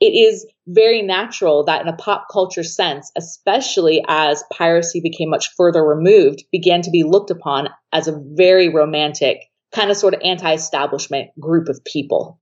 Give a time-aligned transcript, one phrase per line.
[0.00, 5.50] It is very natural that in a pop culture sense, especially as piracy became much
[5.56, 9.38] further removed, began to be looked upon as a very romantic,
[9.72, 12.40] kind of sort of anti establishment group of people.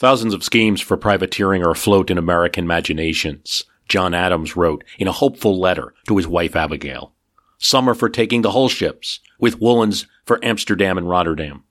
[0.00, 5.12] Thousands of schemes for privateering are afloat in American imaginations, John Adams wrote in a
[5.12, 7.12] hopeful letter to his wife Abigail.
[7.58, 11.64] Some are for taking the whole ships, with woolens for Amsterdam and Rotterdam.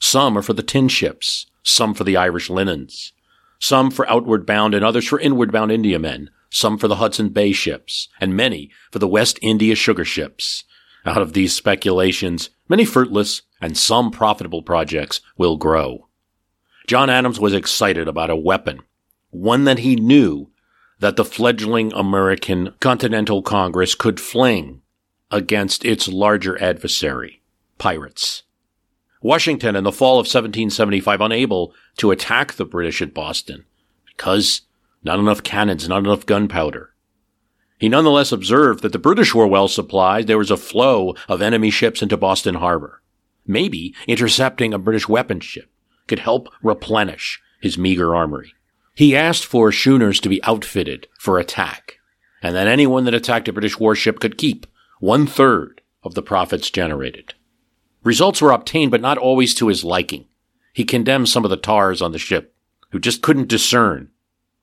[0.00, 3.12] Some are for the tin ships, some for the Irish linens,
[3.60, 7.52] some for outward bound and others for inward bound Indiamen, some for the Hudson Bay
[7.52, 10.64] ships, and many for the West India sugar ships.
[11.06, 16.08] Out of these speculations, many fruitless and some profitable projects will grow.
[16.86, 18.80] John Adams was excited about a weapon,
[19.30, 20.50] one that he knew
[20.98, 24.82] that the fledgling American Continental Congress could fling
[25.30, 27.42] against its larger adversary,
[27.78, 28.42] pirates.
[29.22, 33.64] Washington in the fall of 1775 unable to attack the British at Boston
[34.06, 34.62] because
[35.02, 36.94] not enough cannons, not enough gunpowder.
[37.78, 40.26] He nonetheless observed that the British were well supplied.
[40.26, 43.00] There was a flow of enemy ships into Boston Harbor,
[43.46, 45.70] maybe intercepting a British weapons ship
[46.06, 48.54] could help replenish his meager armory.
[48.94, 51.98] He asked for schooners to be outfitted for attack,
[52.42, 54.66] and that anyone that attacked a British warship could keep
[55.00, 57.34] one third of the profits generated.
[58.04, 60.26] Results were obtained, but not always to his liking.
[60.72, 62.54] He condemned some of the tars on the ship,
[62.90, 64.10] who just couldn't discern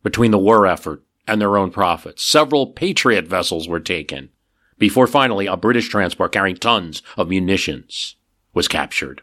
[0.03, 2.23] between the war effort and their own profits.
[2.23, 4.29] Several Patriot vessels were taken,
[4.77, 8.15] before finally a British transport carrying tons of munitions
[8.53, 9.21] was captured.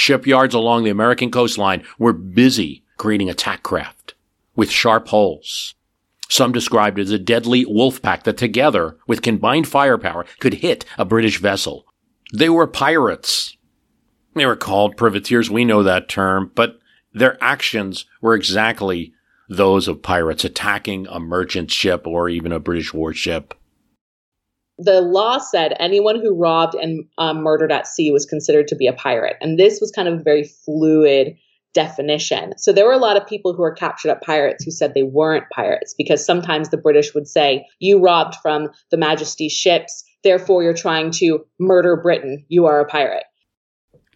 [0.00, 4.14] Shipyards along the American coastline were busy creating attack craft
[4.56, 5.74] with sharp hulls.
[6.30, 10.86] Some described it as a deadly wolf pack that together, with combined firepower, could hit
[10.96, 11.84] a British vessel.
[12.32, 13.58] They were pirates.
[14.34, 16.78] They were called privateers, we know that term, but
[17.12, 19.12] their actions were exactly
[19.50, 23.52] those of pirates attacking a merchant ship or even a British warship
[24.82, 28.86] the law said anyone who robbed and um, murdered at sea was considered to be
[28.86, 29.36] a pirate.
[29.40, 31.36] And this was kind of a very fluid
[31.72, 32.54] definition.
[32.56, 35.02] So there were a lot of people who were captured at pirates who said they
[35.02, 40.62] weren't pirates because sometimes the British would say, You robbed from the Majesty's ships, therefore
[40.62, 42.44] you're trying to murder Britain.
[42.48, 43.24] You are a pirate.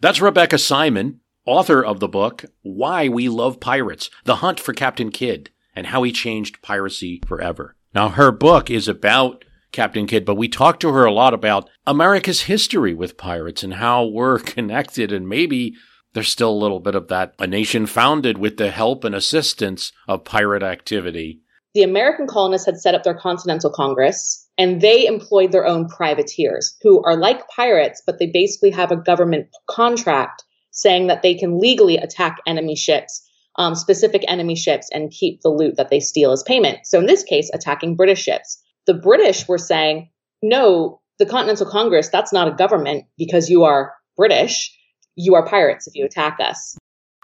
[0.01, 5.11] That's Rebecca Simon, author of the book, Why We Love Pirates The Hunt for Captain
[5.11, 7.75] Kidd and How He Changed Piracy Forever.
[7.93, 11.69] Now, her book is about Captain Kidd, but we talked to her a lot about
[11.85, 15.75] America's history with pirates and how we're connected and maybe
[16.13, 19.91] there's still a little bit of that a nation founded with the help and assistance
[20.07, 21.41] of pirate activity.
[21.73, 26.77] The American colonists had set up their Continental Congress and they employed their own privateers
[26.81, 30.41] who are like pirates, but they basically have a government contract
[30.71, 33.21] saying that they can legally attack enemy ships,
[33.57, 36.79] um, specific enemy ships, and keep the loot that they steal as payment.
[36.85, 40.09] So in this case, attacking British ships the British were saying,
[40.41, 44.71] no, the Continental Congress, that's not a government because you are British.
[45.15, 46.77] You are pirates if you attack us.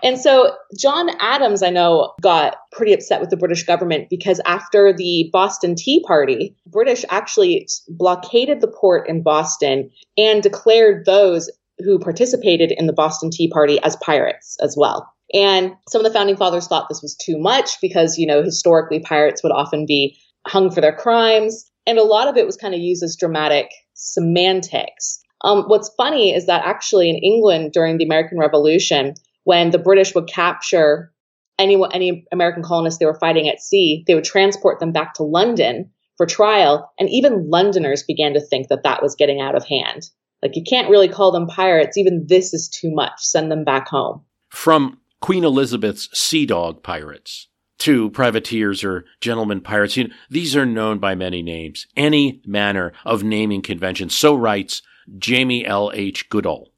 [0.04, 4.94] And so John Adams, I know, got pretty upset with the British government because after
[4.94, 11.50] the Boston Tea Party, British actually blockaded the port in Boston and declared those
[11.80, 15.08] who participated in the Boston Tea Party as pirates as well.
[15.34, 19.00] And some of the founding fathers thought this was too much because, you know, historically
[19.00, 20.18] pirates would often be
[20.48, 21.70] hung for their crimes.
[21.88, 25.20] And a lot of it was kind of used as dramatic semantics.
[25.44, 30.14] Um, what's funny is that actually in England during the American Revolution, when the British
[30.14, 31.12] would capture
[31.58, 35.24] any, any American colonists they were fighting at sea, they would transport them back to
[35.24, 36.92] London for trial.
[37.00, 40.10] And even Londoners began to think that that was getting out of hand.
[40.44, 41.98] Like, you can't really call them pirates.
[41.98, 43.14] Even this is too much.
[43.18, 44.24] Send them back home.
[44.50, 47.48] From Queen Elizabeth's Sea Dog pirates
[47.82, 49.98] to privateers or gentlemen pirates.
[49.98, 51.88] You know, these are known by many names.
[51.96, 54.10] Any manner of naming convention.
[54.10, 54.82] So writes
[55.18, 55.92] Jamie L.
[55.94, 56.30] H.
[56.30, 56.72] Goodall,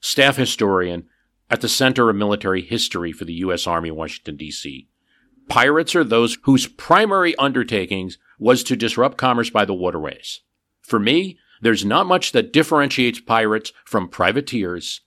[0.00, 1.06] staff historian
[1.48, 3.66] at the Center of Military History for the U.S.
[3.66, 4.88] Army, Washington, D.C.
[5.48, 10.42] Pirates are those whose primary undertakings was to disrupt commerce by the waterways.
[10.82, 15.00] For me, there's not much that differentiates pirates from privateers,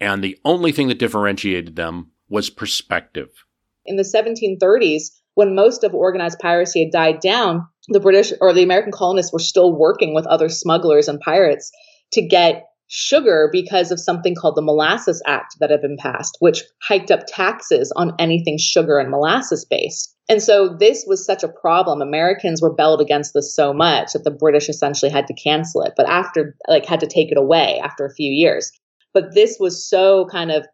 [0.00, 3.44] and the only thing that differentiated them was perspective.
[3.84, 8.62] In the 1730s, when most of organized piracy had died down, the British or the
[8.62, 11.70] American colonists were still working with other smugglers and pirates
[12.12, 16.62] to get sugar because of something called the Molasses Act that had been passed, which
[16.82, 20.14] hiked up taxes on anything sugar and molasses based.
[20.28, 22.02] And so this was such a problem.
[22.02, 26.06] Americans rebelled against this so much that the British essentially had to cancel it, but
[26.06, 28.70] after, like, had to take it away after a few years.
[29.14, 30.66] But this was so kind of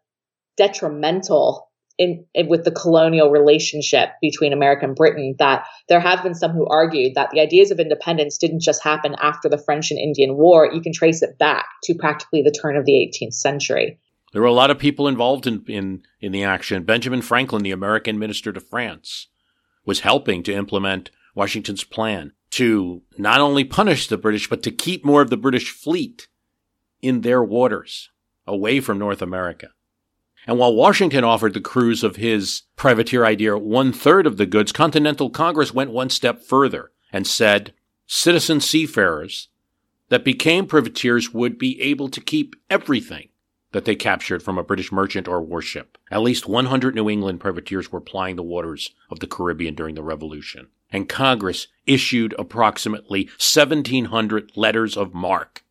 [0.57, 1.68] detrimental
[1.99, 6.51] in, in, with the colonial relationship between America and Britain that there have been some
[6.51, 10.37] who argued that the ideas of independence didn't just happen after the French and Indian
[10.37, 10.71] War.
[10.73, 13.99] You can trace it back to practically the turn of the 18th century.
[14.31, 16.83] There were a lot of people involved in, in, in the action.
[16.83, 19.27] Benjamin Franklin, the American minister to France,
[19.85, 25.03] was helping to implement Washington's plan to not only punish the British, but to keep
[25.03, 26.27] more of the British fleet
[27.01, 28.09] in their waters
[28.47, 29.69] away from North America.
[30.49, 34.71] And while Washington offered the crews of his privateer idea one third of the goods,
[34.71, 37.71] Continental Congress went one step further and said
[38.07, 39.49] citizen seafarers
[40.07, 43.29] that became privateers would be able to keep everything
[43.73, 45.99] that they captured from a British merchant or warship.
[46.09, 50.01] At least 100 New England privateers were plying the waters of the Caribbean during the
[50.01, 50.69] Revolution.
[50.91, 55.63] And Congress issued approximately 1,700 letters of marque.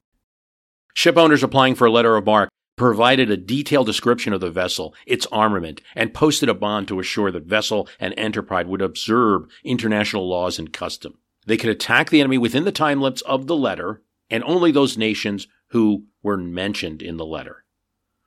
[0.95, 4.95] Ship owners applying for a letter of marque provided a detailed description of the vessel,
[5.07, 10.29] its armament, and posted a bond to assure that vessel and enterprise would observe international
[10.29, 11.19] laws and custom.
[11.47, 14.99] They could attack the enemy within the time limits of the letter, and only those
[14.99, 17.65] nations who were mentioned in the letter.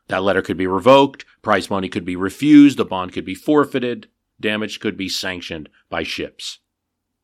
[0.07, 4.07] That letter could be revoked, prize money could be refused, the bond could be forfeited,
[4.39, 6.59] damage could be sanctioned by ships.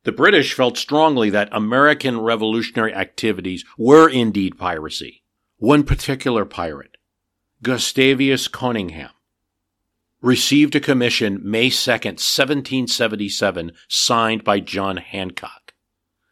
[0.04, 5.24] The British felt strongly that American revolutionary activities were indeed piracy.
[5.58, 6.97] One particular pirate,
[7.64, 9.10] Gustavus Conyngham,
[10.22, 15.74] received a commission May 2nd, 1777, signed by John Hancock.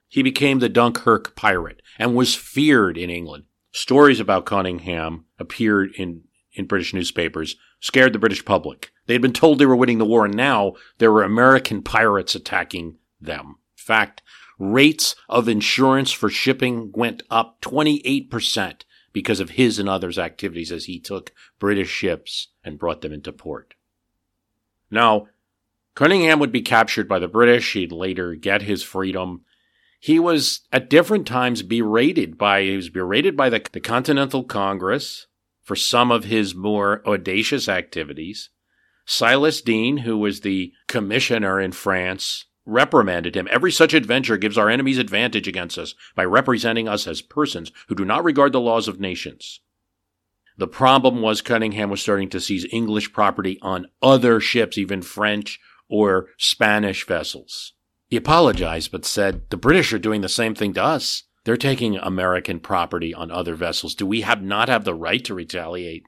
[0.08, 3.46] He became the Dunkirk pirate and was feared in England.
[3.72, 6.24] Stories about Conyngham appeared in,
[6.54, 8.92] in British newspapers, scared the British public.
[9.08, 12.36] They had been told they were winning the war, and now there were American pirates
[12.36, 13.58] attacking them.
[13.78, 14.22] In fact,
[14.60, 18.84] rates of insurance for shipping went up 28%
[19.16, 23.32] because of his and others' activities as he took British ships and brought them into
[23.32, 23.74] port.
[24.92, 25.30] Now,
[25.96, 27.72] Conyngham would be captured by the British.
[27.72, 29.46] He'd later get his freedom.
[30.02, 35.28] He was at different times berated by he was berated by the, the Continental Congress
[35.64, 38.50] for some of his more audacious activities.
[39.06, 43.48] Silas Deane, who was the commissioner in France, reprimanded him.
[43.52, 47.96] Every such adventure gives our enemies advantage against us by representing us as persons who
[47.96, 49.62] do not regard the laws of nations.
[50.58, 55.60] The problem was Conyngham was starting to seize English property on other ships, even French
[55.90, 57.74] or Spanish vessels.
[58.08, 61.24] He apologized, but said, the British are doing the same thing to us.
[61.44, 63.94] They're taking American property on other vessels.
[63.94, 66.04] Do we have not have the right to retaliate?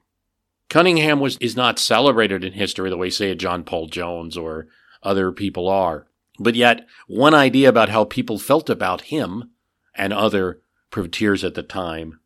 [0.68, 4.66] Conyngham was, is not celebrated in history the way, say, John Paul Jones or
[5.02, 6.07] other people are.
[6.38, 9.50] But yet, one idea about how people felt about him
[9.94, 12.20] and other privateers at the time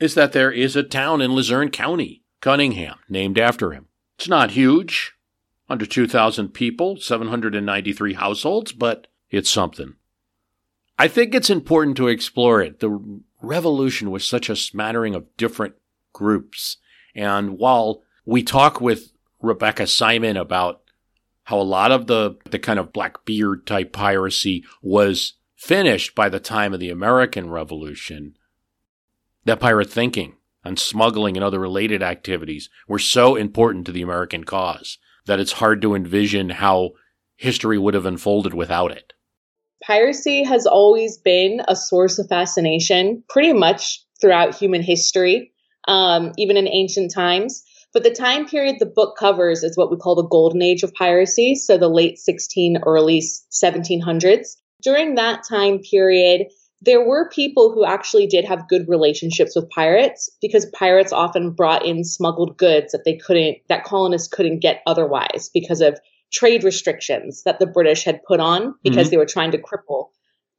[0.00, 3.86] is that there is a town in Luzerne County, Conyngham, named after him.
[4.16, 5.14] It's not huge,
[5.68, 9.94] under 2,000 people, 793 households, but it's something.
[10.98, 12.80] I think it's important to explore it.
[12.80, 15.74] The revolution was such a smattering of different
[16.12, 16.78] groups.
[17.14, 20.82] And while we talk with Rebecca Simon about
[21.48, 26.38] how a lot of the, the kind of Blackbeard type piracy was finished by the
[26.38, 28.36] time of the American Revolution.
[29.46, 34.44] That pirate thinking and smuggling and other related activities were so important to the American
[34.44, 36.90] cause that it's hard to envision how
[37.36, 39.14] history would have unfolded without it.
[39.82, 45.54] Piracy has always been a source of fascination pretty much throughout human history,
[45.86, 47.64] um, even in ancient times.
[47.92, 50.92] But the time period the book covers is what we call the golden age of
[50.94, 54.56] piracy, so the late 16, early 1700s.
[54.82, 56.48] During that time period,
[56.82, 61.84] there were people who actually did have good relationships with pirates because pirates often brought
[61.84, 65.98] in smuggled goods that they couldn't that colonists couldn't get otherwise because of
[66.32, 69.10] trade restrictions that the British had put on because mm-hmm.
[69.10, 70.10] they were trying to cripple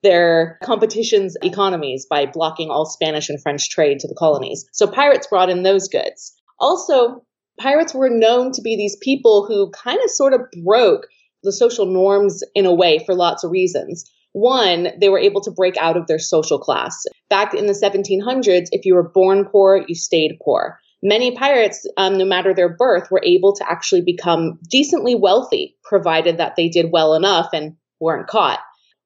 [0.02, 4.66] their competition's economies by blocking all Spanish and French trade to the colonies.
[4.72, 6.39] So pirates brought in those goods.
[6.60, 7.24] Also,
[7.60, 11.08] pirates were known to be these people who kind of sort of broke
[11.44, 14.10] the social norms in a way for lots of reasons.
[14.34, 17.04] One, they were able to break out of their social class.
[17.30, 20.80] Back in the 1700s, if you were born poor, you stayed poor.
[21.02, 26.38] Many pirates, um, no matter their birth, were able to actually become decently wealthy, provided
[26.38, 28.60] that they did well enough and weren't caught.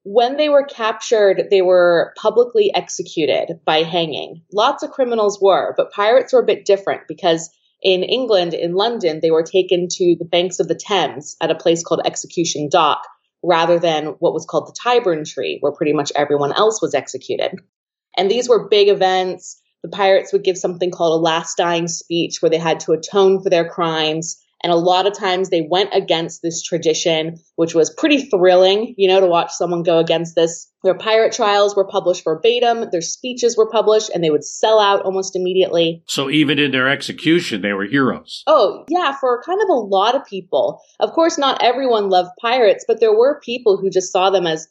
[0.04, 4.42] When they were captured, they were publicly executed by hanging.
[4.52, 7.50] Lots of criminals were, but pirates were a bit different because
[7.82, 11.54] in England, in London, they were taken to the banks of the Thames at a
[11.54, 13.02] place called Execution Dock
[13.42, 17.52] rather than what was called the Tyburn Tree, where pretty much everyone else was executed.
[18.16, 19.60] And these were big events.
[19.82, 23.42] The pirates would give something called a last dying speech where they had to atone
[23.42, 24.42] for their crimes.
[24.64, 29.06] And a lot of times they went against this tradition, which was pretty thrilling, you
[29.06, 30.72] know, to watch someone go against this.
[30.82, 35.02] Their pirate trials were published verbatim, their speeches were published, and they would sell out
[35.02, 36.02] almost immediately.
[36.08, 38.42] So even in their execution, they were heroes.
[38.46, 40.80] Oh, yeah, for kind of a lot of people.
[40.98, 44.66] Of course, not everyone loved pirates, but there were people who just saw them as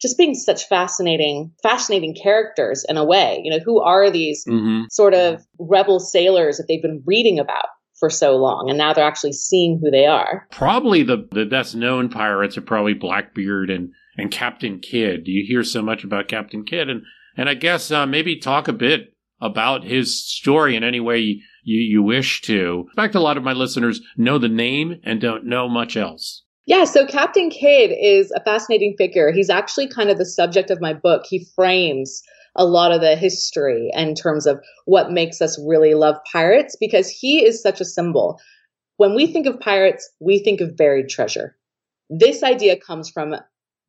[0.00, 3.40] just being such fascinating, fascinating characters in a way.
[3.42, 4.84] You know, who are these mm-hmm.
[4.88, 7.66] sort of rebel sailors that they've been reading about?
[8.02, 10.48] For so long, and now they're actually seeing who they are.
[10.50, 15.22] Probably the, the best known pirates are probably Blackbeard and, and Captain Kidd.
[15.22, 16.88] Do you hear so much about Captain Kidd?
[16.88, 17.02] And,
[17.36, 21.44] and I guess uh, maybe talk a bit about his story in any way you,
[21.62, 22.88] you wish to.
[22.90, 26.42] In fact, a lot of my listeners know the name and don't know much else.
[26.66, 29.30] Yeah, so Captain Kidd is a fascinating figure.
[29.30, 31.22] He's actually kind of the subject of my book.
[31.28, 32.20] He frames
[32.56, 37.08] a lot of the history in terms of what makes us really love pirates because
[37.08, 38.38] he is such a symbol.
[38.96, 41.56] When we think of pirates, we think of buried treasure.
[42.10, 43.34] This idea comes from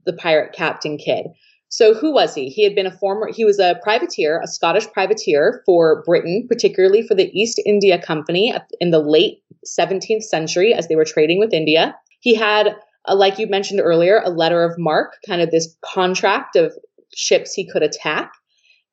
[0.05, 1.27] the pirate Captain Kidd.
[1.70, 2.50] So who was he?
[2.50, 7.01] He had been a former, he was a privateer, a Scottish privateer for Britain, particularly
[7.01, 11.51] for the East India Company in the late 17th century as they were trading with
[11.51, 11.96] India.
[12.20, 12.75] He had,
[13.08, 16.74] uh, like you mentioned earlier, a letter of marque, kind of this contract of
[17.15, 18.32] ships he could attack.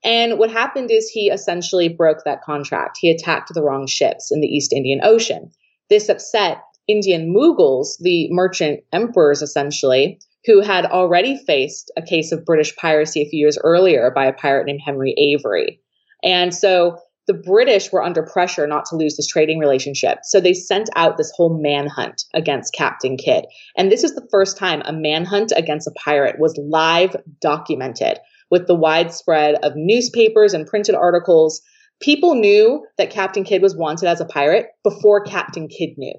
[0.03, 2.99] And what happened is he essentially broke that contract.
[3.01, 5.51] He attacked the wrong ships in the East Indian Ocean.
[5.89, 12.45] This upset Indian Mughals, the merchant emperors essentially, who had already faced a case of
[12.45, 15.81] British piracy a few years earlier by a pirate named Henry Avery.
[16.25, 20.21] And so the British were under pressure not to lose this trading relationship.
[20.25, 23.45] So they sent out this whole manhunt against Captain Kidd.
[23.77, 28.19] And this is the first time a manhunt against a pirate was live documented
[28.51, 31.63] with the widespread of newspapers and printed articles,
[32.01, 36.15] people knew that Captain Kidd was wanted as a pirate before Captain Kidd knew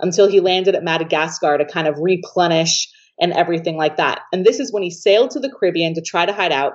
[0.00, 2.88] until he landed at Madagascar to kind of replenish
[3.20, 4.20] and everything like that.
[4.32, 6.74] And this is when he sailed to the Caribbean to try to hide out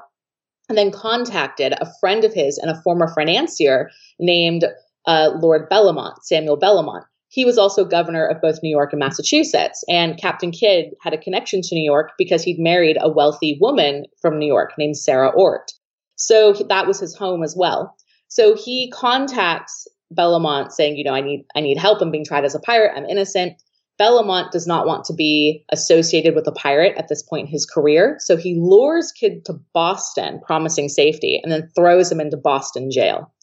[0.70, 4.66] and then contacted a friend of his and a former financier named
[5.06, 9.84] uh, Lord Bellomont, Samuel Bellomont he was also governor of both New York and Massachusetts.
[9.90, 14.06] And Captain Kidd had a connection to New York because he'd married a wealthy woman
[14.22, 15.74] from New York named Sarah Oort.
[16.16, 17.96] So that was his home as well.
[18.28, 22.02] So he contacts Bellomont saying, you know, I need I need help.
[22.02, 22.94] I'm being tried as a pirate.
[22.96, 23.62] I'm innocent.
[24.00, 27.66] Bellomont does not want to be associated with a pirate at this point in his
[27.66, 28.18] career.
[28.20, 33.34] So he lures Kidd to Boston, promising safety, and then throws him into Boston jail.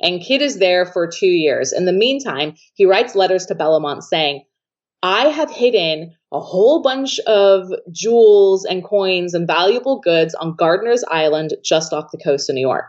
[0.00, 1.72] And Kidd is there for two years.
[1.72, 4.44] In the meantime, he writes letters to Bellomont saying,
[5.02, 11.04] I have hidden a whole bunch of jewels and coins and valuable goods on Gardiner's
[11.08, 12.86] Island just off the coast of New York.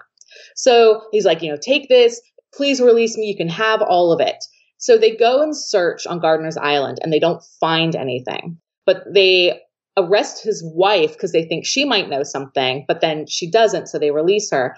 [0.56, 2.22] So he's like, you know, take this,
[2.54, 4.44] please release me, you can have all of it.
[4.78, 8.58] So they go and search on Gardiner's Island and they don't find anything.
[8.86, 9.62] But they
[9.98, 14.00] arrest his wife because they think she might know something, but then she doesn't, so
[14.00, 14.78] they release her.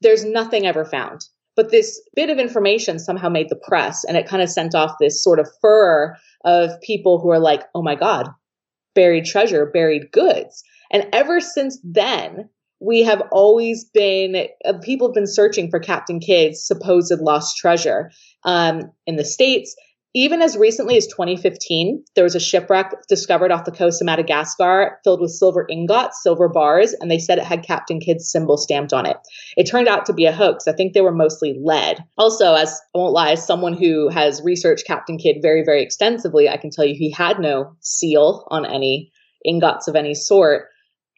[0.00, 1.22] There's nothing ever found.
[1.60, 4.96] But this bit of information somehow made the press and it kind of sent off
[4.98, 8.30] this sort of fur of people who are like, oh my God,
[8.94, 10.64] buried treasure, buried goods.
[10.90, 12.48] And ever since then,
[12.80, 18.10] we have always been, uh, people have been searching for Captain Kidd's supposed lost treasure
[18.44, 19.76] um, in the States
[20.12, 24.98] even as recently as 2015, there was a shipwreck discovered off the coast of Madagascar
[25.04, 28.92] filled with silver ingots, silver bars, and they said it had Captain Kidd's symbol stamped
[28.92, 29.16] on it.
[29.56, 30.66] It turned out to be a hoax.
[30.66, 32.02] I think they were mostly lead.
[32.18, 36.48] Also, as I won't lie, as someone who has researched Captain Kidd very, very extensively,
[36.48, 39.12] I can tell you he had no seal on any
[39.44, 40.66] ingots of any sort.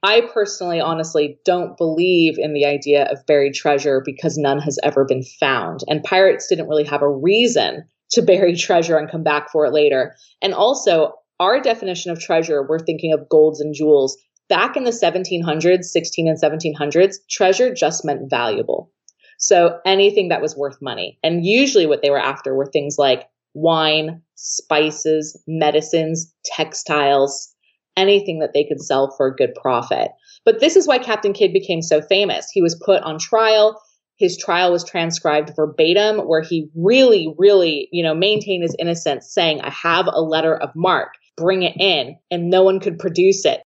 [0.03, 5.05] I personally, honestly, don't believe in the idea of buried treasure because none has ever
[5.05, 5.81] been found.
[5.87, 9.73] And pirates didn't really have a reason to bury treasure and come back for it
[9.73, 10.15] later.
[10.43, 14.17] And also, our definition of treasure, we're thinking of golds and jewels.
[14.49, 18.91] Back in the 1700s, 16 and 1700s, treasure just meant valuable.
[19.39, 21.19] So anything that was worth money.
[21.25, 27.53] And usually what they were after were things like wine, spices, medicines, textiles,
[27.97, 30.11] anything that they could sell for a good profit.
[30.45, 32.49] But this is why Captain Kidd became so famous.
[32.53, 33.81] He was put on trial.
[34.23, 39.61] His trial was transcribed verbatim, where he really, really, you know, maintained his innocence, saying,
[39.61, 42.17] I have a letter of marque, bring it in.
[42.31, 43.65] And no one could produce it.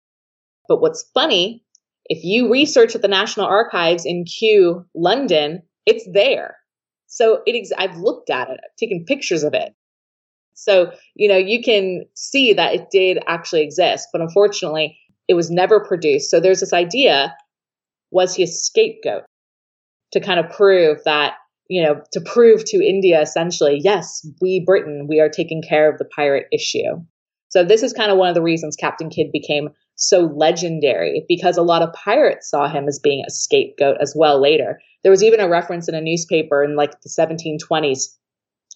[0.67, 1.63] But what's funny,
[2.05, 6.55] if you research at the National Archives in Kew, London, it's there.
[7.05, 9.75] So it ex- I've looked at it, I've taken pictures of it.
[10.55, 15.51] So, you know, you can see that it did actually exist, but unfortunately, it was
[15.51, 16.31] never produced.
[16.31, 17.35] So there's this idea
[18.09, 19.25] was he a scapegoat
[20.11, 21.33] to kind of prove that,
[21.67, 25.97] you know, to prove to India essentially, yes, we, Britain, we are taking care of
[25.97, 27.01] the pirate issue.
[27.49, 31.57] So this is kind of one of the reasons Captain Kidd became so legendary because
[31.57, 34.79] a lot of pirates saw him as being a scapegoat as well later.
[35.03, 38.15] There was even a reference in a newspaper in like the 1720s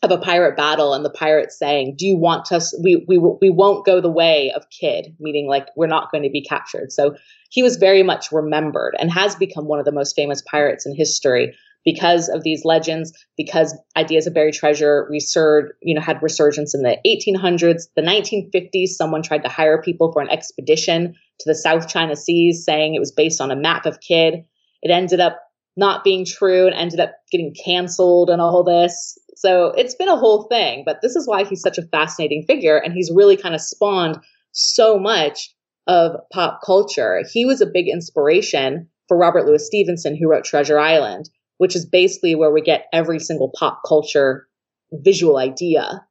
[0.04, 2.78] of a pirate battle and the pirates saying, "Do you want us?
[2.84, 6.30] We we we won't go the way of Kidd," meaning like we're not going to
[6.30, 6.92] be captured.
[6.92, 7.16] So
[7.50, 10.94] he was very much remembered and has become one of the most famous pirates in
[10.96, 11.56] history
[11.86, 13.14] because of these legends.
[13.38, 18.90] Because ideas of buried treasure resurged, you know, had resurgence in the 1800s, the 1950s.
[18.90, 23.00] Someone tried to hire people for an expedition to the South China Seas, saying it
[23.00, 24.44] was based on a map of Kidd.
[24.82, 25.40] It ended up
[25.76, 29.18] not being true and ended up getting canceled and all this.
[29.36, 32.78] So it's been a whole thing, but this is why he's such a fascinating figure
[32.78, 34.18] and he's really kind of spawned
[34.52, 35.54] so much
[35.88, 37.24] of pop culture.
[37.32, 41.86] He was a big inspiration for Robert Louis Stevenson, who wrote Treasure Island, which is
[41.86, 44.48] basically where we get every single pop culture
[44.92, 46.06] visual idea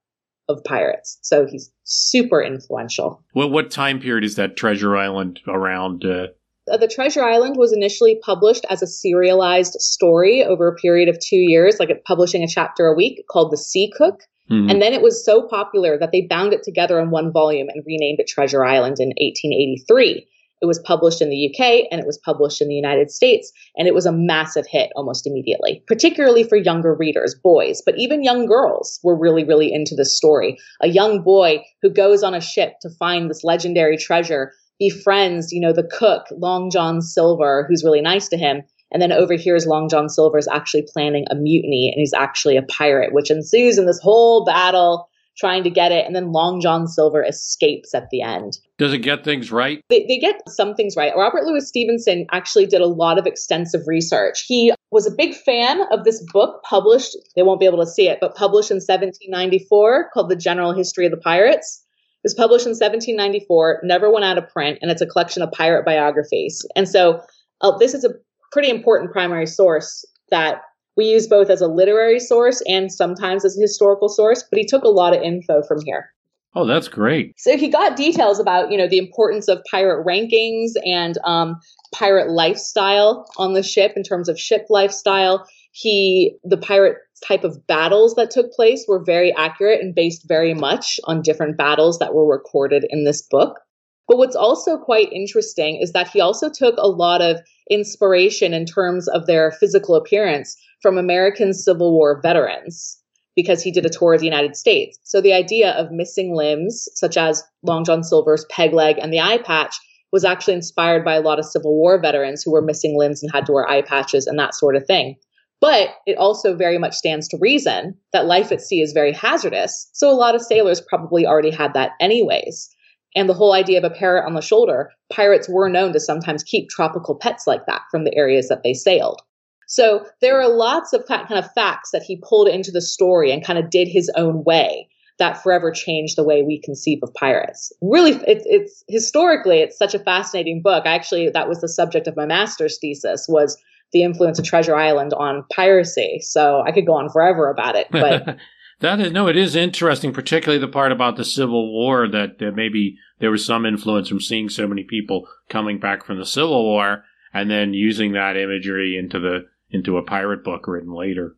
[0.49, 1.19] of pirates.
[1.23, 3.23] So he's super influential.
[3.35, 6.05] Well, what time period is that Treasure Island around?
[6.05, 6.29] Uh,
[6.66, 11.37] the Treasure Island was initially published as a serialized story over a period of two
[11.37, 14.21] years, like publishing a chapter a week called The Sea Cook.
[14.50, 14.71] Mm-hmm.
[14.71, 17.84] And then it was so popular that they bound it together in one volume and
[17.87, 20.26] renamed it Treasure Island in 1883.
[20.60, 23.89] It was published in the UK and it was published in the United States, and
[23.89, 28.47] it was a massive hit almost immediately, particularly for younger readers, boys, but even young
[28.47, 30.56] girls were really, really into this story.
[30.80, 35.60] A young boy who goes on a ship to find this legendary treasure befriends, you
[35.60, 38.62] know, the cook, Long John Silver, who's really nice to him.
[38.90, 42.62] And then overhears Long John Silver is actually planning a mutiny and he's actually a
[42.62, 46.04] pirate, which ensues in this whole battle trying to get it.
[46.04, 48.58] And then Long John Silver escapes at the end.
[48.76, 49.80] Does it get things right?
[49.88, 51.12] They, they get some things right.
[51.16, 54.45] Robert Louis Stevenson actually did a lot of extensive research.
[54.47, 58.08] He was a big fan of this book published, they won't be able to see
[58.08, 61.81] it, but published in 1794 called The General History of the Pirates.
[62.23, 65.50] It was published in 1794, never went out of print, and it's a collection of
[65.50, 66.65] pirate biographies.
[66.76, 67.21] And so
[67.61, 68.11] uh, this is a
[68.52, 70.63] pretty important primary source that
[70.97, 74.67] we use both as a literary source and sometimes as a historical source, but he
[74.67, 76.11] took a lot of info from here.
[76.54, 77.35] Oh, that's great.
[77.39, 81.56] So he got details about, you know, the importance of pirate rankings and um,
[81.95, 85.47] pirate lifestyle on the ship in terms of ship lifestyle.
[85.73, 90.54] He, the pirate type of battles that took place were very accurate and based very
[90.54, 93.58] much on different battles that were recorded in this book.
[94.06, 98.67] But what's also quite interesting is that he also took a lot of inspiration in
[98.67, 102.99] terms of their physical appearance from American Civil War veterans
[103.35, 104.99] because he did a tour of the United States.
[105.04, 109.21] So the idea of missing limbs, such as Long John Silver's peg leg and the
[109.21, 109.75] eye patch,
[110.13, 113.32] was actually inspired by a lot of Civil War veterans who were missing limbs and
[113.32, 115.17] had to wear eye patches and that sort of thing.
[115.63, 119.89] But it also very much stands to reason that life at sea is very hazardous.
[119.93, 122.69] So a lot of sailors probably already had that anyways.
[123.15, 126.43] And the whole idea of a parrot on the shoulder, pirates were known to sometimes
[126.43, 129.23] keep tropical pets like that from the areas that they sailed.
[129.69, 133.45] So there are lots of kind of facts that he pulled into the story and
[133.45, 137.73] kind of did his own way that forever changed the way we conceive of pirates.
[137.81, 140.87] Really, it's, it's historically, it's such a fascinating book.
[140.87, 143.57] I actually, that was the subject of my master's thesis was
[143.93, 146.19] the influence of Treasure Island on piracy.
[146.23, 148.39] So I could go on forever about it, but.
[148.81, 152.50] that is no, it is interesting, particularly the part about the Civil War that uh,
[152.55, 156.65] maybe there was some influence from seeing so many people coming back from the Civil
[156.65, 161.37] War and then using that imagery into the into a pirate book written later.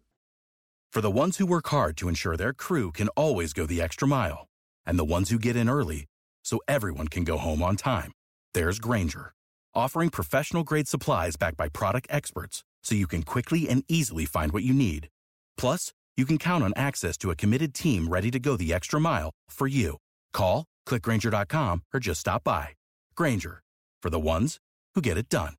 [0.91, 4.07] For the ones who work hard to ensure their crew can always go the extra
[4.07, 4.49] mile,
[4.87, 6.07] and the ones who get in early
[6.45, 8.13] so everyone can go home on time,
[8.55, 9.35] there's Grainger
[9.75, 14.53] offering professional grade supplies backed by product experts so you can quickly and easily find
[14.53, 15.09] what you need.
[15.57, 19.01] Plus, you can count on access to a committed team ready to go the extra
[19.01, 19.97] mile for you.
[20.33, 22.69] Call, Click Grainger.com or just stop by.
[23.17, 23.63] Grainger,
[24.03, 24.59] for the ones
[24.95, 25.55] who get it done.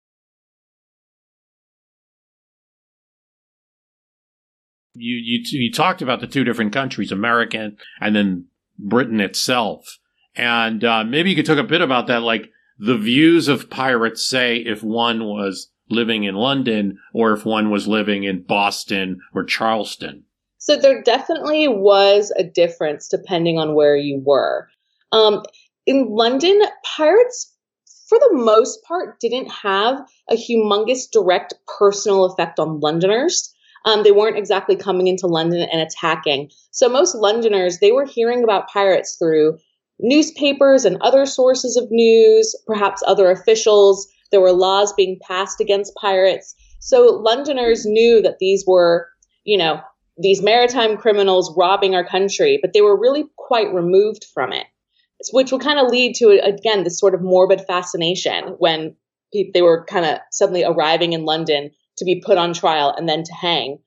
[4.94, 8.46] You, you, you talked about the two different countries, American and then
[8.80, 9.98] Britain itself.
[10.36, 14.26] And uh, maybe you could talk a bit about that, like the views of pirates,
[14.26, 19.44] say, if one was living in London or if one was living in Boston or
[19.44, 20.24] Charleston.
[20.58, 24.68] So there definitely was a difference depending on where you were.
[25.12, 25.44] Um,
[25.86, 27.54] in London, pirates,
[28.10, 33.54] for the most part, didn't have a humongous direct personal effect on Londoners.
[33.86, 36.50] Um, they weren't exactly coming into London and attacking.
[36.72, 39.60] So most Londoners, they were hearing about pirates through
[40.00, 44.08] newspapers and other sources of news, perhaps other officials.
[44.32, 46.56] There were laws being passed against pirates.
[46.80, 49.08] So Londoners knew that these were,
[49.44, 49.82] you know,
[50.18, 54.66] these maritime criminals robbing our country, but they were really quite removed from it,
[55.32, 58.96] which would kind of lead to, again, this sort of morbid fascination when
[59.54, 63.24] they were kind of suddenly arriving in London to be put on trial and then
[63.24, 63.80] to hang.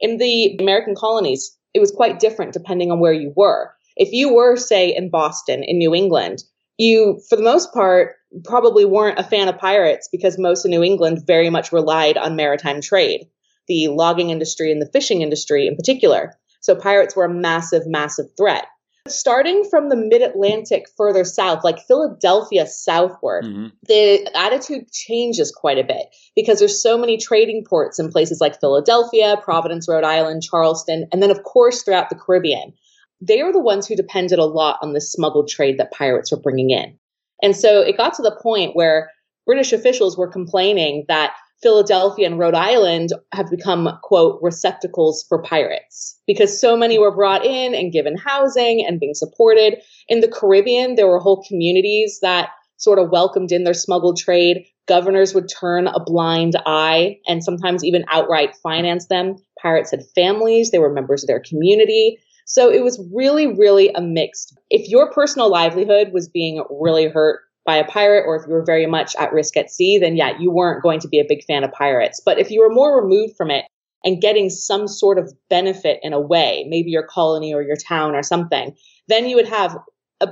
[0.00, 3.72] In the American colonies, it was quite different depending on where you were.
[3.96, 6.44] If you were, say, in Boston, in New England,
[6.78, 10.82] you, for the most part, probably weren't a fan of pirates because most of New
[10.82, 13.26] England very much relied on maritime trade,
[13.68, 16.34] the logging industry and the fishing industry in particular.
[16.60, 18.66] So pirates were a massive, massive threat.
[19.08, 23.68] Starting from the mid Atlantic further south, like Philadelphia southward, mm-hmm.
[23.86, 28.58] the attitude changes quite a bit because there's so many trading ports in places like
[28.58, 32.72] Philadelphia, Providence, Rhode Island, Charleston, and then, of course, throughout the Caribbean.
[33.20, 36.40] They are the ones who depended a lot on the smuggled trade that pirates were
[36.40, 36.98] bringing in.
[37.42, 39.10] And so it got to the point where
[39.46, 46.20] British officials were complaining that Philadelphia and Rhode Island have become, quote, receptacles for pirates
[46.26, 49.78] because so many were brought in and given housing and being supported.
[50.08, 54.66] In the Caribbean, there were whole communities that sort of welcomed in their smuggled trade.
[54.86, 59.36] Governors would turn a blind eye and sometimes even outright finance them.
[59.60, 62.18] Pirates had families, they were members of their community.
[62.46, 64.56] So it was really, really a mixed.
[64.70, 68.64] If your personal livelihood was being really hurt by a pirate or if you were
[68.64, 71.44] very much at risk at sea, then yeah, you weren't going to be a big
[71.44, 72.22] fan of pirates.
[72.24, 73.64] But if you were more removed from it
[74.04, 78.14] and getting some sort of benefit in a way, maybe your colony or your town
[78.14, 78.76] or something,
[79.08, 79.76] then you would have
[80.20, 80.28] a,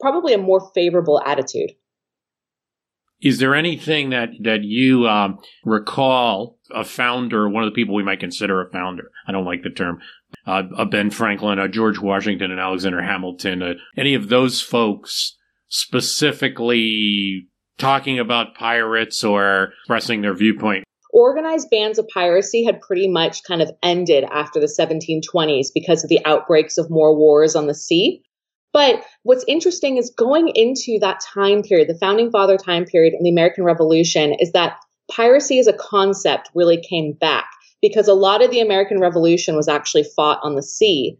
[0.00, 1.72] probably a more favorable attitude.
[3.20, 8.04] Is there anything that that you um, recall a founder, one of the people we
[8.04, 9.10] might consider a founder?
[9.26, 10.00] I don't like the term.
[10.46, 13.62] Uh, a Ben Franklin, a George Washington, and Alexander Hamilton.
[13.62, 15.36] Uh, any of those folks
[15.68, 20.84] specifically talking about pirates or expressing their viewpoint?
[21.12, 26.10] Organized bands of piracy had pretty much kind of ended after the 1720s because of
[26.10, 28.22] the outbreaks of more wars on the sea.
[28.78, 33.24] But what's interesting is going into that time period, the founding father time period in
[33.24, 34.76] the American Revolution, is that
[35.10, 37.50] piracy as a concept really came back
[37.82, 41.18] because a lot of the American Revolution was actually fought on the sea.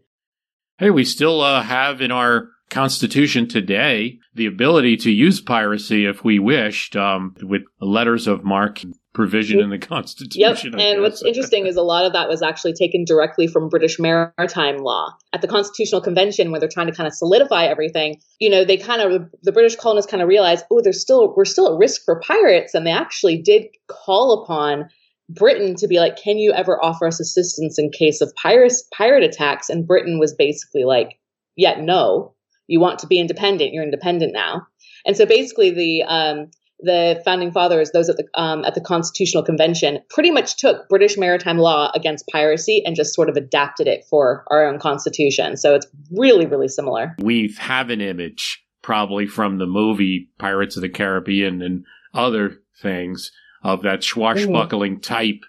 [0.77, 6.23] Hey, we still uh, have in our Constitution today the ability to use piracy if
[6.23, 10.73] we wished, um, with letters of marque provision in the Constitution.
[10.73, 10.81] Yep.
[10.81, 14.77] And what's interesting is a lot of that was actually taken directly from British maritime
[14.77, 15.09] law.
[15.33, 18.77] At the Constitutional Convention, where they're trying to kind of solidify everything, you know, they
[18.77, 22.01] kind of the British colonists kind of realized, oh, there's still we're still at risk
[22.05, 24.89] for pirates, and they actually did call upon
[25.29, 29.23] Britain to be like, can you ever offer us assistance in case of pirates pirate
[29.23, 29.69] attacks?
[29.69, 31.19] And Britain was basically like,
[31.55, 32.33] yeah, no
[32.69, 34.67] you want to be independent, you're independent now.
[35.05, 39.43] And so basically the um, the founding fathers, those at the um, at the Constitutional
[39.43, 44.05] Convention, pretty much took British maritime law against piracy and just sort of adapted it
[44.09, 45.57] for our own constitution.
[45.57, 47.15] So it's really, really similar.
[47.19, 53.31] We have an image probably from the movie Pirates of the Caribbean and other things
[53.61, 55.41] of that swashbuckling type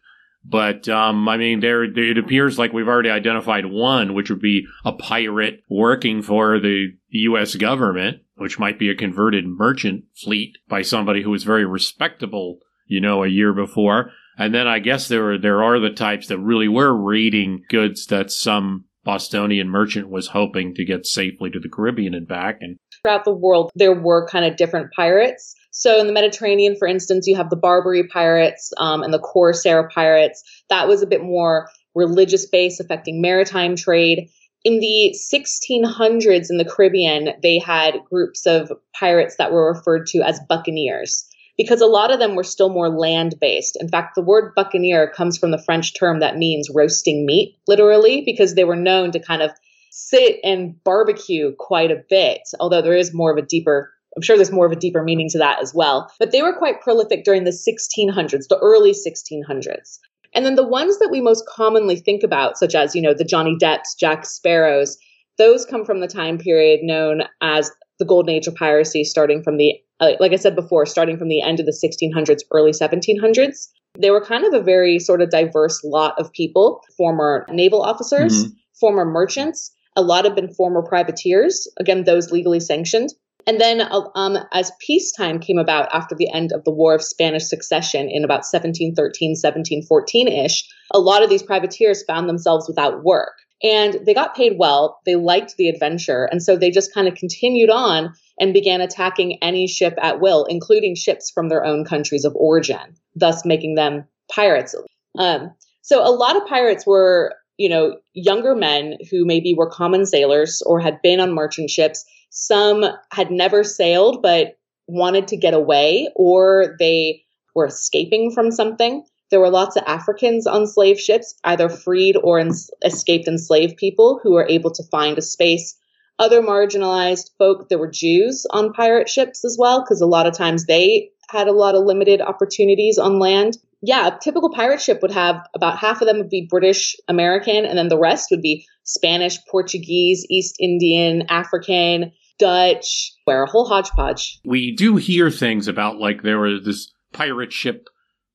[0.45, 4.66] but um, I mean, there it appears like we've already identified one, which would be
[4.85, 7.55] a pirate working for the U.S.
[7.57, 12.98] government, which might be a converted merchant fleet by somebody who was very respectable, you
[12.98, 14.12] know, a year before.
[14.38, 18.07] And then I guess there are there are the types that really were raiding goods
[18.07, 22.59] that some Bostonian merchant was hoping to get safely to the Caribbean and back.
[22.62, 25.55] And throughout the world, there were kind of different pirates.
[25.70, 29.87] So in the Mediterranean, for instance, you have the Barbary pirates um, and the Corsair
[29.94, 30.42] pirates.
[30.70, 34.31] That was a bit more religious based, affecting maritime trade.
[34.62, 40.18] In the 1600s in the Caribbean, they had groups of pirates that were referred to
[40.18, 43.77] as buccaneers because a lot of them were still more land based.
[43.81, 48.23] In fact, the word buccaneer comes from the French term that means roasting meat, literally,
[48.25, 49.51] because they were known to kind of
[49.90, 54.37] sit and barbecue quite a bit, although there is more of a deeper I'm sure
[54.37, 56.12] there's more of a deeper meaning to that as well.
[56.18, 59.99] But they were quite prolific during the 1600s, the early 1600s.
[60.35, 63.25] And then the ones that we most commonly think about, such as, you know, the
[63.25, 64.97] Johnny Depps, Jack Sparrows,
[65.38, 69.57] those come from the time period known as the golden age of piracy, starting from
[69.57, 73.69] the, uh, like I said before, starting from the end of the 1600s, early 1700s.
[73.99, 78.45] They were kind of a very sort of diverse lot of people, former naval officers,
[78.45, 78.55] mm-hmm.
[78.79, 79.73] former merchants.
[79.97, 83.11] A lot have been former privateers, again, those legally sanctioned.
[83.46, 87.03] And then, uh, um, as peacetime came about after the end of the War of
[87.03, 93.05] Spanish Succession in about 1713, 1714 ish, a lot of these privateers found themselves without
[93.05, 93.33] work.
[93.62, 95.00] And they got paid well.
[95.05, 96.24] They liked the adventure.
[96.24, 100.44] And so they just kind of continued on and began attacking any ship at will,
[100.46, 104.74] including ships from their own countries of origin, thus making them pirates.
[105.18, 105.50] Um,
[105.83, 110.62] so a lot of pirates were, you know, younger men who maybe were common sailors
[110.64, 116.09] or had been on merchant ships some had never sailed but wanted to get away
[116.16, 117.23] or they
[117.55, 119.05] were escaping from something.
[119.31, 122.43] There were lots of Africans on slave ships, either freed or
[122.85, 125.77] escaped enslaved people who were able to find a space.
[126.19, 130.37] Other marginalized folk, there were Jews on pirate ships as well, because a lot of
[130.37, 133.57] times they had a lot of limited opportunities on land.
[133.83, 137.64] Yeah, a typical pirate ship would have about half of them would be British American,
[137.64, 143.66] and then the rest would be Spanish, Portuguese, East Indian, African, Dutch, where a whole
[143.66, 144.40] hodgepodge.
[144.44, 147.88] We do hear things about like there was this pirate ship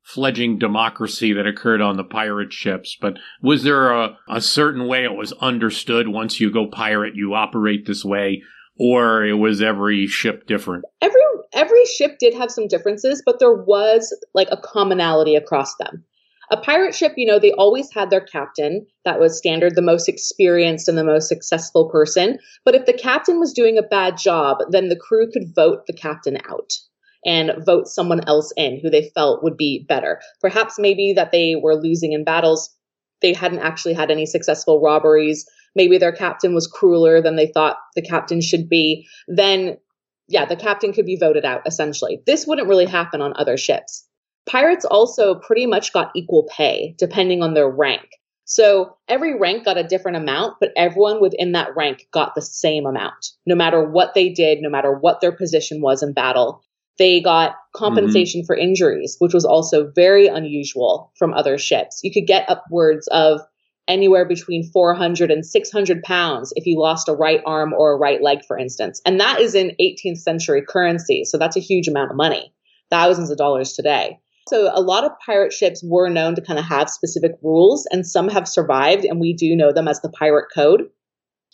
[0.04, 5.04] fledging democracy that occurred on the pirate ships, but was there a, a certain way
[5.04, 8.44] it was understood once you go pirate, you operate this way,
[8.80, 10.86] or it was every ship different?
[11.02, 11.22] Every
[11.54, 16.04] every ship did have some differences, but there was like a commonality across them.
[16.52, 18.86] A pirate ship, you know, they always had their captain.
[19.04, 22.38] That was standard, the most experienced and the most successful person.
[22.64, 25.94] But if the captain was doing a bad job, then the crew could vote the
[25.94, 26.74] captain out
[27.26, 30.22] and vote someone else in who they felt would be better.
[30.42, 32.70] Perhaps maybe that they were losing in battles.
[33.22, 35.46] They hadn't actually had any successful robberies.
[35.74, 39.08] Maybe their captain was crueler than they thought the captain should be.
[39.28, 39.78] Then,
[40.28, 42.22] yeah, the captain could be voted out essentially.
[42.28, 44.06] This wouldn't really happen on other ships.
[44.48, 48.08] Pirates also pretty much got equal pay depending on their rank.
[48.46, 52.86] So every rank got a different amount, but everyone within that rank got the same
[52.86, 56.62] amount, no matter what they did, no matter what their position was in battle.
[56.98, 58.46] They got compensation mm-hmm.
[58.46, 62.00] for injuries, which was also very unusual from other ships.
[62.04, 63.42] You could get upwards of
[63.88, 68.22] anywhere between 400 and 600 pounds if you lost a right arm or a right
[68.22, 69.02] leg, for instance.
[69.06, 71.26] And that is in 18th century currency.
[71.26, 72.54] So that's a huge amount of money,
[72.90, 74.20] thousands of dollars today.
[74.50, 78.06] So a lot of pirate ships were known to kind of have specific rules, and
[78.06, 80.84] some have survived, and we do know them as the Pirate Code.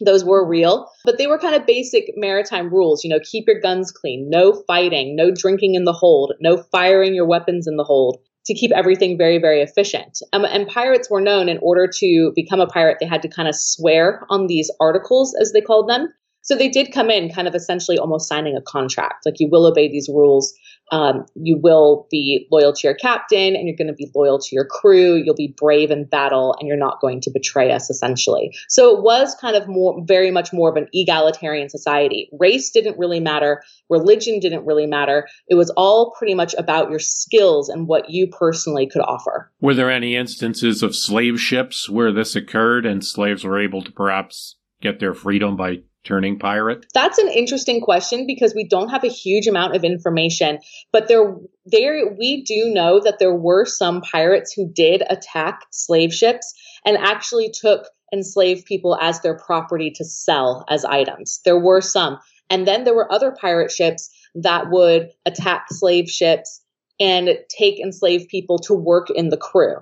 [0.04, 3.04] Those were real, but they were kind of basic maritime rules.
[3.04, 7.14] You know, keep your guns clean, no fighting, no drinking in the hold, no firing
[7.14, 10.20] your weapons in the hold to keep everything very, very efficient.
[10.34, 13.48] Um, and pirates were known in order to become a pirate, they had to kind
[13.48, 16.08] of swear on these articles, as they called them.
[16.42, 19.26] So they did come in kind of essentially almost signing a contract.
[19.26, 20.54] Like you will obey these rules
[20.92, 24.50] um, you will be loyal to your captain and you're going to be loyal to
[24.52, 25.16] your crew.
[25.16, 28.54] You'll be brave in battle and you're not going to betray us, essentially.
[28.68, 32.30] So it was kind of more, very much more of an egalitarian society.
[32.38, 33.64] Race didn't really matter.
[33.90, 35.28] Religion didn't really matter.
[35.48, 39.50] It was all pretty much about your skills and what you personally could offer.
[39.62, 43.92] Were there any instances of slave ships where this occurred and slaves were able to
[43.92, 46.86] perhaps get their freedom by turning pirate?
[46.94, 50.60] That's an interesting question because we don't have a huge amount of information,
[50.92, 51.36] but there
[51.66, 56.54] there we do know that there were some pirates who did attack slave ships
[56.86, 61.40] and actually took enslaved people as their property to sell as items.
[61.46, 62.18] There were some.
[62.50, 66.62] And then there were other pirate ships that would attack slave ships
[67.00, 69.78] and take enslaved people to work in the crew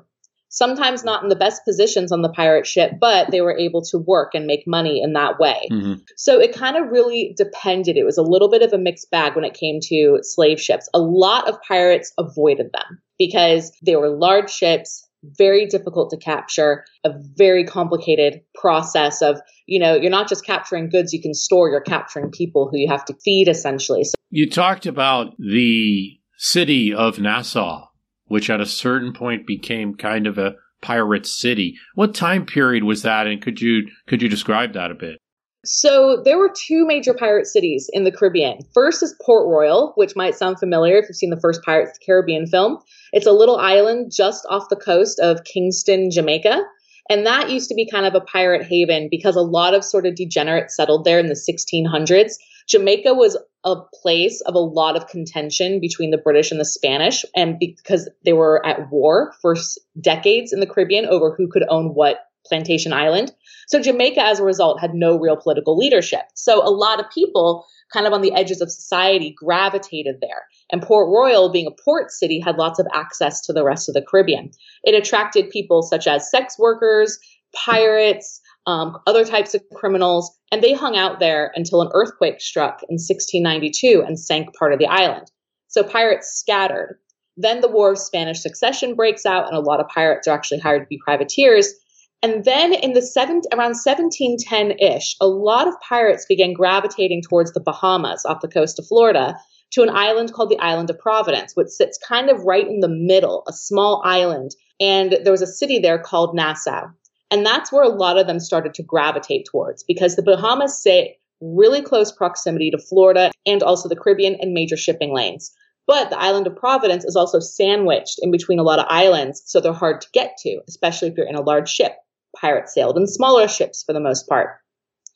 [0.49, 3.97] sometimes not in the best positions on the pirate ship, but they were able to
[3.97, 5.67] work and make money in that way.
[5.71, 5.93] Mm-hmm.
[6.17, 7.97] So it kind of really depended.
[7.97, 10.89] It was a little bit of a mixed bag when it came to slave ships.
[10.93, 15.07] A lot of pirates avoided them because they were large ships,
[15.37, 20.89] very difficult to capture, a very complicated process of, you know, you're not just capturing
[20.89, 24.03] goods you can store, you're capturing people who you have to feed essentially.
[24.03, 27.88] So- you talked about the city of Nassau
[28.29, 31.75] which at a certain point became kind of a pirate city.
[31.95, 35.17] What time period was that, and could you could you describe that a bit?
[35.65, 38.59] So there were two major pirate cities in the Caribbean.
[38.73, 41.99] First is Port Royal, which might sound familiar if you've seen the first Pirates of
[41.99, 42.77] the Caribbean film.
[43.11, 46.63] It's a little island just off the coast of Kingston, Jamaica.
[47.09, 50.05] And that used to be kind of a pirate haven because a lot of sort
[50.05, 52.35] of degenerates settled there in the 1600s.
[52.67, 57.25] Jamaica was a place of a lot of contention between the British and the Spanish,
[57.35, 59.55] and because they were at war for
[59.99, 63.31] decades in the Caribbean over who could own what plantation island.
[63.67, 66.21] So Jamaica, as a result, had no real political leadership.
[66.33, 70.43] So a lot of people kind of on the edges of society gravitated there.
[70.71, 73.93] And Port Royal, being a port city, had lots of access to the rest of
[73.93, 74.51] the Caribbean.
[74.83, 77.19] It attracted people such as sex workers,
[77.53, 82.83] pirates, um, other types of criminals, and they hung out there until an earthquake struck
[82.83, 85.31] in 1692 and sank part of the island.
[85.69, 86.99] So pirates scattered.
[87.35, 90.59] Then the War of Spanish Succession breaks out, and a lot of pirates are actually
[90.59, 91.73] hired to be privateers.
[92.21, 97.61] And then in the seven, around 1710-ish, a lot of pirates began gravitating towards the
[97.61, 99.35] Bahamas off the coast of Florida
[99.71, 102.89] to an island called the Island of Providence, which sits kind of right in the
[102.89, 104.51] middle, a small island.
[104.79, 106.89] And there was a city there called Nassau.
[107.31, 111.19] And that's where a lot of them started to gravitate towards because the Bahamas sit
[111.41, 115.51] really close proximity to Florida and also the Caribbean and major shipping lanes.
[115.87, 119.59] But the island of Providence is also sandwiched in between a lot of islands, so
[119.59, 121.93] they're hard to get to, especially if you're in a large ship.
[122.39, 124.57] Pirates sailed in smaller ships for the most part.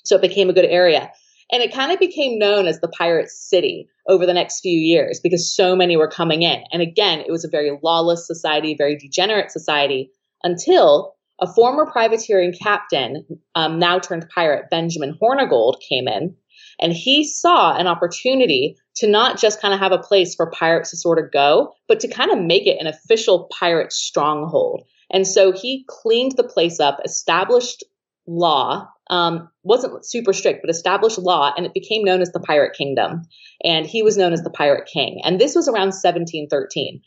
[0.04, 1.12] So it became a good area.
[1.52, 5.20] And it kind of became known as the pirate city over the next few years
[5.22, 6.64] because so many were coming in.
[6.72, 10.10] And again, it was a very lawless society, very degenerate society
[10.44, 16.36] until a former privateering captain, um, now turned pirate, Benjamin Hornigold, came in
[16.80, 20.92] and he saw an opportunity to not just kind of have a place for pirates
[20.92, 24.84] to sort of go, but to kind of make it an official pirate stronghold.
[25.12, 27.84] And so he cleaned the place up, established
[28.26, 32.76] law, um, wasn't super strict, but established law, and it became known as the Pirate
[32.76, 33.24] Kingdom.
[33.64, 35.22] And he was known as the Pirate King.
[35.24, 37.02] And this was around 1713.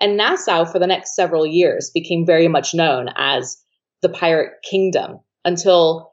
[0.00, 3.58] And Nassau, for the next several years, became very much known as
[4.02, 6.12] the Pirate Kingdom until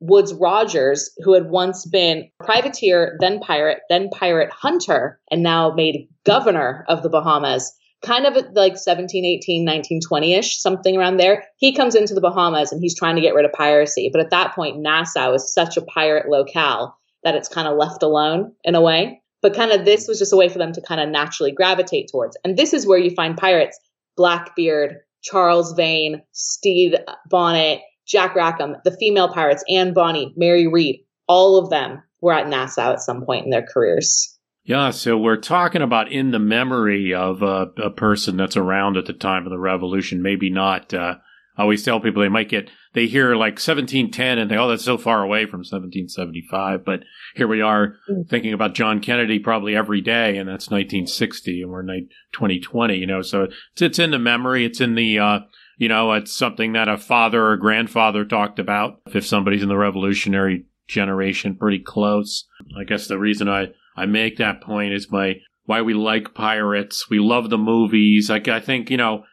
[0.00, 6.08] Woodes Rogers, who had once been privateer, then pirate, then pirate hunter, and now made
[6.24, 7.72] governor of the Bahamas,
[8.04, 11.44] kind of like 1718, 1920 ish, something around there.
[11.56, 14.10] He comes into the Bahamas and he's trying to get rid of piracy.
[14.12, 18.02] But at that point, Nassau is such a pirate locale that it's kind of left
[18.02, 19.22] alone in a way.
[19.40, 22.08] But kind of this was just a way for them to kind of naturally gravitate
[22.10, 22.36] towards.
[22.44, 23.78] And this is where you find pirates
[24.16, 24.96] Blackbeard,
[25.30, 31.70] Charles Vane, Stede Bonnet, Jack Rackham, the female pirates, Anne Bonny, Mary Read, all of
[31.70, 34.38] them were at Nassau at some point in their careers.
[34.64, 39.06] Yeah, so we're talking about in the memory of a, a person that's around at
[39.06, 40.22] the time of the revolution.
[40.22, 40.92] Maybe not.
[40.92, 41.16] Uh,
[41.56, 44.84] I always tell people they might get they hear like 1710 and they oh that's
[44.84, 47.00] so far away from 1775, but
[47.34, 48.28] here we are mm.
[48.28, 52.96] thinking about John Kennedy probably every day, and that's 1960, and we're in 2020.
[52.96, 54.64] You know, so it's it's in the memory.
[54.64, 55.40] It's in the uh,
[55.76, 59.00] you know, it's something that a father or grandfather talked about.
[59.12, 62.46] If somebody's in the revolutionary generation, pretty close.
[62.78, 67.10] I guess the reason I I make that point is my why we like pirates.
[67.10, 68.30] We love the movies.
[68.30, 69.24] Like I think you know,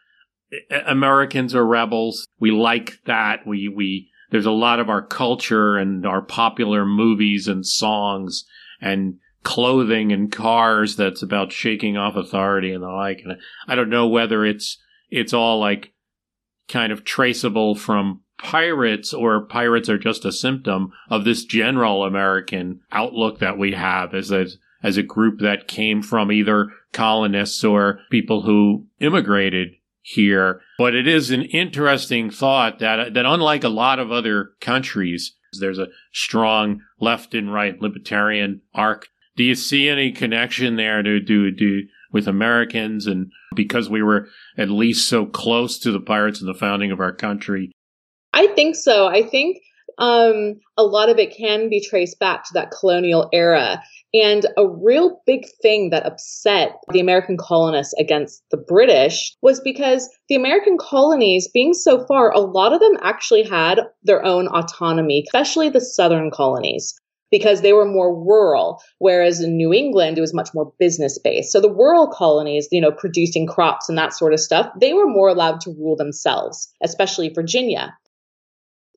[0.86, 2.26] Americans are rebels.
[2.38, 3.46] We like that.
[3.46, 8.44] We we there's a lot of our culture and our popular movies and songs
[8.80, 13.20] and clothing and cars that's about shaking off authority and the like.
[13.24, 13.38] And
[13.68, 14.78] I don't know whether it's
[15.10, 15.92] it's all like
[16.68, 22.80] kind of traceable from pirates or pirates are just a symptom of this general American
[22.90, 24.46] outlook that we have as a,
[24.82, 30.60] as a group that came from either colonists or people who immigrated here.
[30.78, 35.78] But it is an interesting thought that, that unlike a lot of other countries, there's
[35.78, 39.08] a strong left and right libertarian arc.
[39.36, 44.28] Do you see any connection there to, do, do, with Americans and because we were
[44.56, 47.72] at least so close to the pirates in the founding of our country,
[48.32, 49.06] I think so.
[49.06, 49.58] I think
[49.98, 53.82] um, a lot of it can be traced back to that colonial era.
[54.14, 60.08] And a real big thing that upset the American colonists against the British was because
[60.28, 65.24] the American colonies, being so far, a lot of them actually had their own autonomy,
[65.26, 66.94] especially the southern colonies.
[67.30, 71.50] Because they were more rural, whereas in New England, it was much more business based.
[71.50, 75.08] So the rural colonies, you know, producing crops and that sort of stuff, they were
[75.08, 77.96] more allowed to rule themselves, especially Virginia.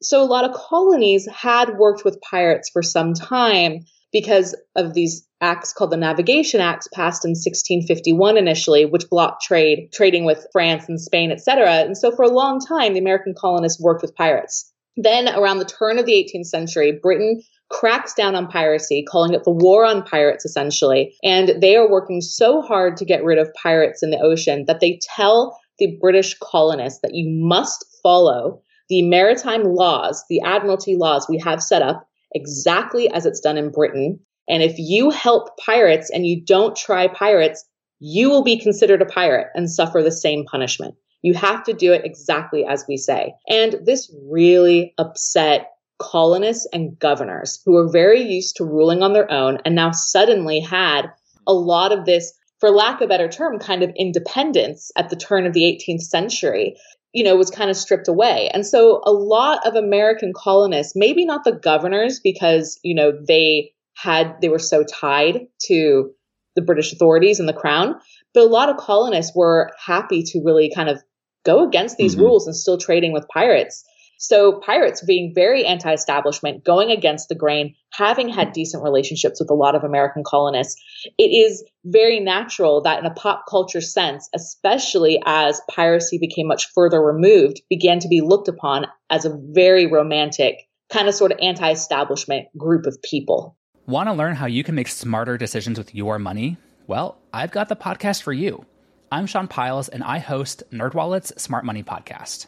[0.03, 3.85] So a lot of colonies had worked with pirates for some time
[4.19, 9.89] because of these acts called the Navigation Acts passed in 1651 initially, which blocked trade,
[9.93, 11.71] trading with France and Spain, etc.
[11.81, 14.73] And so for a long time, the American colonists worked with pirates.
[14.95, 19.43] Then around the turn of the 18th century, Britain cracks down on piracy, calling it
[19.43, 21.13] the war on pirates essentially.
[21.23, 24.79] And they are working so hard to get rid of pirates in the ocean that
[24.79, 31.27] they tell the British colonists that you must follow the maritime laws, the admiralty laws
[31.29, 34.19] we have set up exactly as it's done in Britain.
[34.49, 37.65] And if you help pirates and you don't try pirates,
[37.99, 40.95] you will be considered a pirate and suffer the same punishment.
[41.21, 43.33] You have to do it exactly as we say.
[43.49, 49.29] And this really upset colonists and governors who were very used to ruling on their
[49.31, 51.07] own and now suddenly had
[51.47, 55.15] a lot of this, for lack of a better term, kind of independence at the
[55.15, 56.75] turn of the 18th century,
[57.17, 58.47] you know, was kind of stripped away.
[58.53, 63.71] And so a lot of American colonists, maybe not the governors because, you know, they
[63.95, 66.11] had, they were so tied to
[66.55, 67.95] the British authorities and the crown,
[68.35, 71.01] but a lot of colonists were happy to really kind of
[71.43, 72.25] go against these mm-hmm.
[72.25, 73.83] rules and still trading with pirates.
[74.17, 79.55] So pirates being very anti-establishment, going against the grain, having had decent relationships with a
[79.55, 80.81] lot of American colonists,
[81.17, 86.67] it is very natural that in a pop culture sense, especially as piracy became much
[86.73, 91.37] further removed, began to be looked upon as a very romantic, kind of sort of
[91.41, 93.55] anti-establishment group of people.
[93.85, 96.57] Want to learn how you can make smarter decisions with your money?
[96.87, 98.65] Well, I've got the podcast for you.
[99.11, 102.47] I'm Sean Pyles and I host NerdWallet's Smart Money Podcast.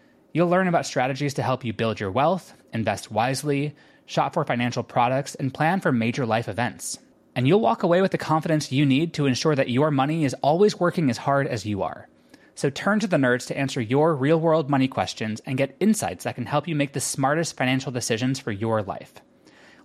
[0.33, 3.75] You'll learn about strategies to help you build your wealth, invest wisely,
[4.05, 6.99] shop for financial products, and plan for major life events.
[7.35, 10.33] And you'll walk away with the confidence you need to ensure that your money is
[10.35, 12.07] always working as hard as you are.
[12.55, 16.23] So turn to the nerds to answer your real world money questions and get insights
[16.23, 19.13] that can help you make the smartest financial decisions for your life.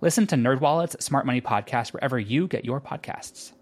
[0.00, 3.52] Listen to NerdWallet's Smart Money Podcast wherever you get your podcasts.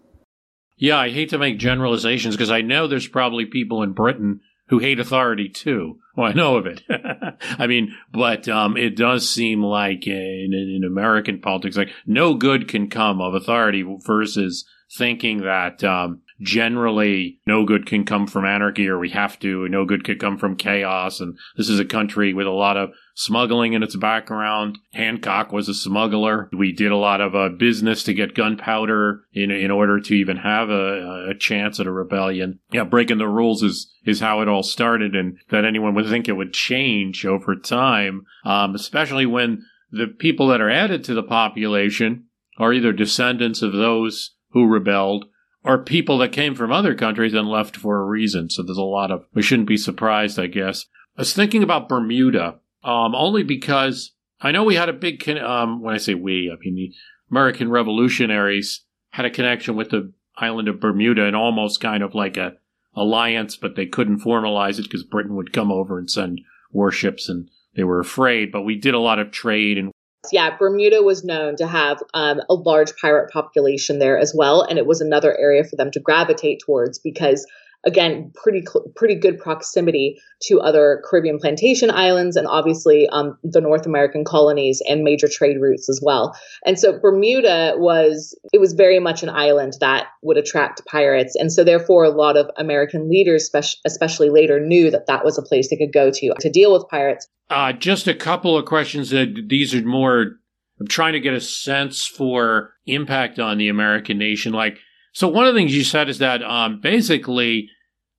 [0.77, 4.79] Yeah, I hate to make generalizations because I know there's probably people in Britain who
[4.79, 5.99] hate authority too.
[6.15, 6.81] Well, I know of it.
[7.59, 12.67] I mean, but um, it does seem like in, in, American politics, like no good
[12.67, 18.87] can come of authority versus thinking that um, generally no good can come from anarchy
[18.87, 21.19] or we have to, no good could come from chaos.
[21.19, 24.77] And this is a country with a lot of smuggling in its background.
[24.93, 26.49] Hancock was a smuggler.
[26.51, 30.37] We did a lot of uh, business to get gunpowder in in order to even
[30.37, 32.59] have a, a chance at a rebellion.
[32.71, 36.27] Yeah, breaking the rules is is how it all started, and that anyone would think
[36.27, 41.23] it would change over time, um, especially when the people that are added to the
[41.23, 42.25] population
[42.57, 45.25] are either descendants of those who rebelled
[45.65, 48.49] or people that came from other countries and left for a reason.
[48.51, 50.85] So there's a lot of, we shouldn't be surprised, I guess.
[51.17, 55.81] I was thinking about Bermuda, um, only because I know we had a big, um,
[55.81, 56.93] when I say we, I mean the
[57.31, 62.37] American revolutionaries had a connection with the island of Bermuda and almost kind of like
[62.37, 62.53] a
[62.95, 66.41] alliance, but they couldn't formalize it because Britain would come over and send
[66.71, 68.51] warships and they were afraid.
[68.51, 69.91] But we did a lot of trade and
[70.31, 74.77] yeah, Bermuda was known to have um, a large pirate population there as well, and
[74.77, 77.45] it was another area for them to gravitate towards because,
[77.85, 78.63] again, pretty
[78.95, 84.81] pretty good proximity to other Caribbean plantation islands and obviously um, the North American colonies
[84.89, 86.35] and major trade routes as well.
[86.65, 91.51] And so Bermuda was it was very much an island that would attract pirates, and
[91.51, 93.49] so therefore a lot of American leaders,
[93.85, 96.87] especially later, knew that that was a place they could go to to deal with
[96.89, 97.27] pirates.
[97.49, 100.39] Uh, just a couple of questions that these are more,
[100.79, 104.51] I'm trying to get a sense for impact on the American nation.
[104.51, 104.79] Like,
[105.13, 107.69] so one of the things you said is that, um, basically,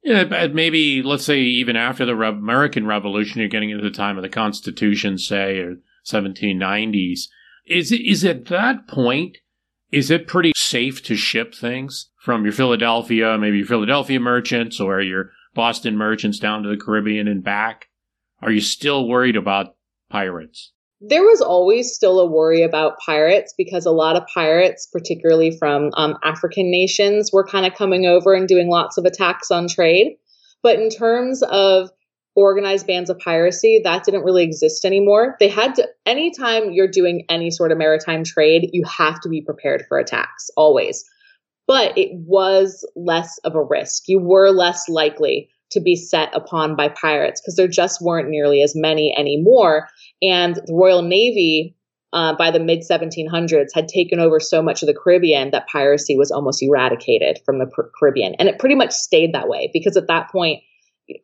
[0.07, 3.91] you know, maybe let's say even after the Re- American Revolution, you're getting into the
[3.91, 7.23] time of the Constitution, say, or 1790s.
[7.67, 9.39] Is it, is at that point,
[9.91, 15.01] is it pretty safe to ship things from your Philadelphia, maybe your Philadelphia merchants or
[15.01, 17.87] your Boston merchants down to the Caribbean and back?
[18.41, 19.75] Are you still worried about
[20.09, 20.71] pirates?
[21.01, 25.90] There was always still a worry about pirates because a lot of pirates, particularly from
[25.94, 30.16] um, African nations, were kind of coming over and doing lots of attacks on trade.
[30.62, 31.90] But in terms of
[32.34, 35.36] organized bands of piracy, that didn't really exist anymore.
[35.38, 39.42] They had to, anytime you're doing any sort of maritime trade, you have to be
[39.42, 41.05] prepared for attacks, always.
[41.66, 44.05] But it was less of a risk.
[44.07, 48.62] You were less likely to be set upon by pirates because there just weren't nearly
[48.62, 49.89] as many anymore.
[50.23, 51.77] And the Royal Navy,
[52.12, 56.17] uh, by the mid 1700s, had taken over so much of the Caribbean that piracy
[56.17, 58.35] was almost eradicated from the Caribbean.
[58.39, 60.62] And it pretty much stayed that way because at that point,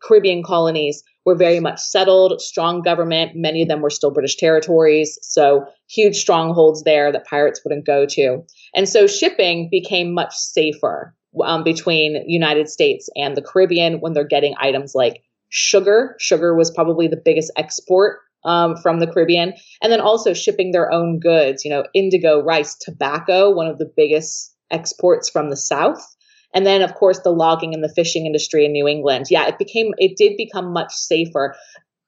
[0.00, 3.32] Caribbean colonies were very much settled, strong government.
[3.34, 5.18] Many of them were still British territories.
[5.22, 8.44] So huge strongholds there that pirates wouldn't go to.
[8.74, 14.24] And so shipping became much safer um, between United States and the Caribbean when they're
[14.24, 16.16] getting items like sugar.
[16.18, 19.54] Sugar was probably the biggest export um, from the Caribbean.
[19.82, 23.90] And then also shipping their own goods, you know, indigo, rice, tobacco, one of the
[23.96, 26.16] biggest exports from the South.
[26.54, 29.26] And then, of course, the logging and the fishing industry in New England.
[29.30, 31.54] Yeah, it became, it did become much safer.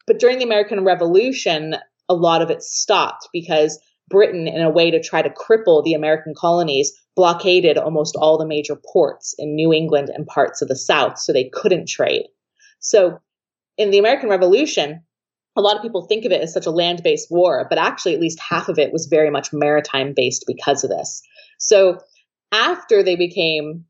[0.07, 1.77] But during the American Revolution,
[2.09, 5.94] a lot of it stopped because Britain, in a way to try to cripple the
[5.94, 10.76] American colonies, blockaded almost all the major ports in New England and parts of the
[10.76, 12.26] South so they couldn't trade.
[12.80, 13.18] So
[13.78, 15.02] in the American Revolution,
[15.57, 18.14] a lot of people think of it as such a land based war, but actually,
[18.14, 21.22] at least half of it was very much maritime based because of this.
[21.59, 21.98] So
[22.52, 23.84] after they became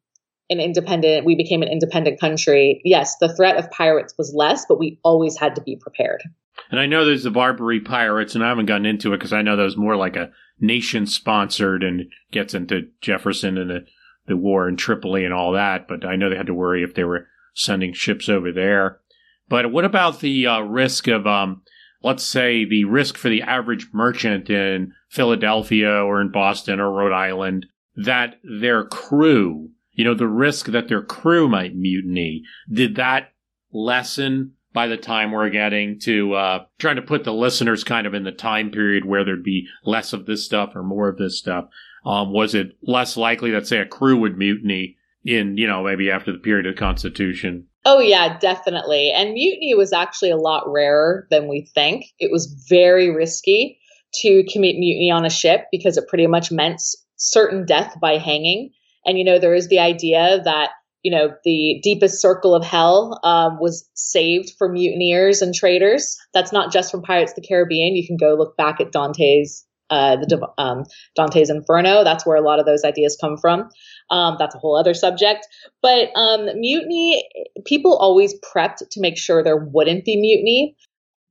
[0.50, 2.80] an independent, we became an independent country.
[2.84, 6.22] Yes, the threat of pirates was less, but we always had to be prepared.
[6.70, 9.42] And I know there's the Barbary pirates, and I haven't gotten into it because I
[9.42, 10.30] know that was more like a
[10.60, 13.86] nation sponsored and gets into Jefferson and the,
[14.26, 15.88] the war in Tripoli and all that.
[15.88, 19.00] But I know they had to worry if they were sending ships over there.
[19.48, 21.62] But what about the uh, risk of, um,
[22.02, 27.12] let's say, the risk for the average merchant in Philadelphia or in Boston or Rhode
[27.12, 33.32] Island that their crew you know, the risk that their crew might mutiny, did that
[33.72, 38.12] lessen by the time we're getting to uh, trying to put the listeners kind of
[38.12, 41.38] in the time period where there'd be less of this stuff or more of this
[41.38, 41.66] stuff?
[42.04, 46.10] Um, was it less likely that, say, a crew would mutiny in, you know, maybe
[46.10, 47.68] after the period of the Constitution?
[47.86, 49.10] Oh, yeah, definitely.
[49.10, 52.06] And mutiny was actually a lot rarer than we think.
[52.18, 53.78] It was very risky
[54.20, 56.80] to commit mutiny on a ship because it pretty much meant
[57.16, 58.70] certain death by hanging.
[59.06, 60.70] And, you know, there is the idea that,
[61.04, 66.16] you know, the deepest circle of hell um, was saved for mutineers and traitors.
[66.32, 67.94] That's not just from Pirates of the Caribbean.
[67.94, 70.84] You can go look back at Dante's uh, the um,
[71.14, 72.04] Dante's Inferno.
[72.04, 73.68] That's where a lot of those ideas come from.
[74.10, 75.46] Um, that's a whole other subject.
[75.82, 77.28] But um, mutiny,
[77.66, 80.74] people always prepped to make sure there wouldn't be mutiny,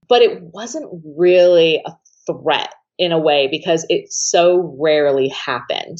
[0.08, 1.98] but it wasn't really a
[2.28, 5.98] threat in a way because it so rarely happened.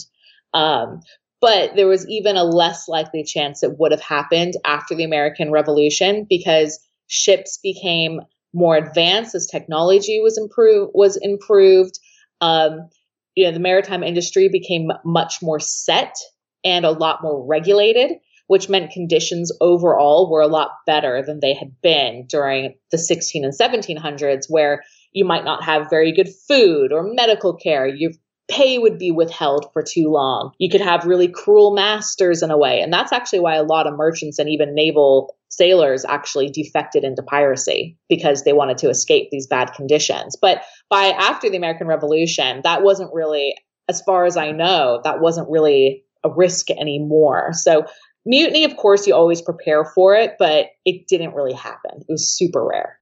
[0.54, 1.02] Um,
[1.44, 5.52] but there was even a less likely chance it would have happened after the American
[5.52, 8.22] Revolution because ships became
[8.54, 12.00] more advanced as technology was improved was improved.
[12.40, 12.88] Um,
[13.36, 16.16] you know, the maritime industry became much more set
[16.64, 18.12] and a lot more regulated,
[18.48, 23.44] which meant conditions overall were a lot better than they had been during the 16
[23.44, 24.82] and 1700s, where
[25.12, 27.86] you might not have very good food or medical care.
[27.86, 28.18] You've
[28.50, 30.52] pay would be withheld for too long.
[30.58, 32.82] You could have really cruel masters in a way.
[32.82, 37.24] And that's actually why a lot of merchants and even naval sailors actually defected into
[37.24, 40.36] piracy because they wanted to escape these bad conditions.
[40.40, 43.56] But by after the American Revolution, that wasn't really,
[43.88, 47.50] as far as I know, that wasn't really a risk anymore.
[47.54, 47.86] So
[48.26, 51.92] mutiny, of course, you always prepare for it, but it didn't really happen.
[52.00, 53.00] It was super rare.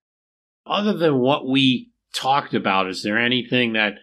[0.66, 3.94] Other than what we talked about, is there anything that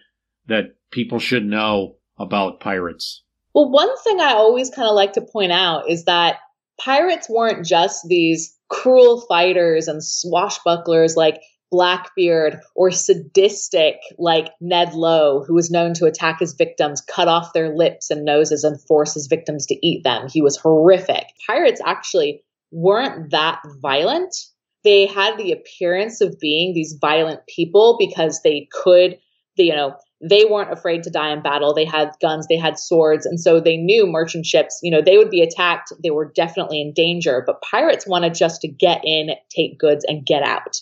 [0.47, 3.23] that people should know about pirates?
[3.53, 6.37] Well, one thing I always kind of like to point out is that
[6.79, 15.43] pirates weren't just these cruel fighters and swashbucklers like Blackbeard or sadistic like Ned Lowe,
[15.45, 19.13] who was known to attack his victims, cut off their lips and noses, and force
[19.13, 20.27] his victims to eat them.
[20.27, 21.25] He was horrific.
[21.45, 24.35] Pirates actually weren't that violent.
[24.83, 29.17] They had the appearance of being these violent people because they could,
[29.55, 31.73] you know, they weren't afraid to die in battle.
[31.73, 35.17] They had guns, they had swords, and so they knew merchant ships, you know, they
[35.17, 35.93] would be attacked.
[36.03, 40.25] They were definitely in danger, but pirates wanted just to get in, take goods, and
[40.25, 40.81] get out.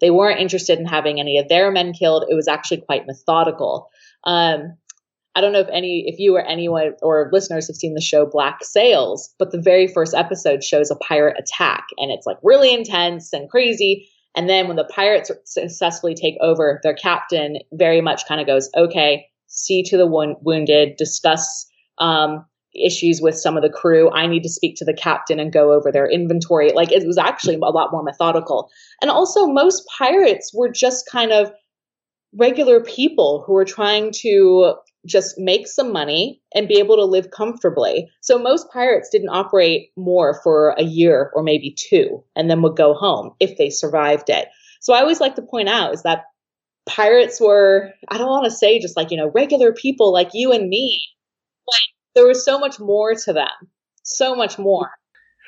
[0.00, 2.24] They weren't interested in having any of their men killed.
[2.28, 3.90] It was actually quite methodical.
[4.24, 4.76] Um,
[5.34, 8.26] I don't know if any, if you or anyone or listeners have seen the show
[8.26, 12.72] Black Sails, but the very first episode shows a pirate attack, and it's like really
[12.72, 14.08] intense and crazy.
[14.38, 18.70] And then when the pirates successfully take over, their captain very much kind of goes,
[18.76, 21.66] okay, see to the wounded, discuss
[21.98, 24.12] um, issues with some of the crew.
[24.12, 26.70] I need to speak to the captain and go over their inventory.
[26.70, 28.70] Like it was actually a lot more methodical.
[29.02, 31.50] And also, most pirates were just kind of
[32.32, 34.74] regular people who were trying to
[35.08, 38.08] just make some money and be able to live comfortably.
[38.20, 42.76] So most pirates didn't operate more for a year or maybe two and then would
[42.76, 44.48] go home if they survived it.
[44.80, 46.24] So I always like to point out is that
[46.86, 50.52] pirates were, I don't want to say just like, you know, regular people like you
[50.52, 51.02] and me.
[51.66, 51.74] But
[52.14, 53.48] there was so much more to them.
[54.02, 54.90] So much more.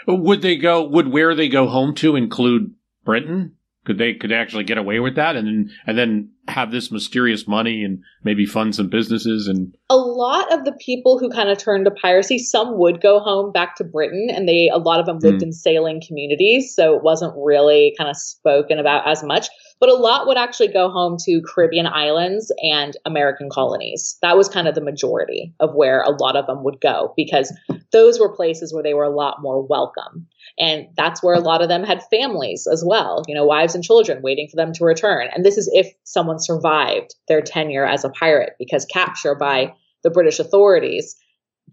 [0.06, 3.56] Would they go, would where they go home to include Britain?
[3.86, 7.46] Could they could actually get away with that and then and then have this mysterious
[7.46, 11.58] money and maybe fund some businesses and a lot of the people who kind of
[11.58, 15.06] turned to piracy, some would go home back to Britain and they a lot of
[15.06, 15.46] them lived mm.
[15.46, 19.48] in sailing communities, so it wasn't really kind of spoken about as much.
[19.80, 24.16] But a lot would actually go home to Caribbean islands and American colonies.
[24.22, 27.52] That was kind of the majority of where a lot of them would go because
[27.90, 30.28] those were places where they were a lot more welcome.
[30.58, 33.82] And that's where a lot of them had families as well, you know, wives and
[33.82, 35.28] children waiting for them to return.
[35.34, 40.10] And this is if someone survived their tenure as a pirate because capture by the
[40.10, 41.16] British authorities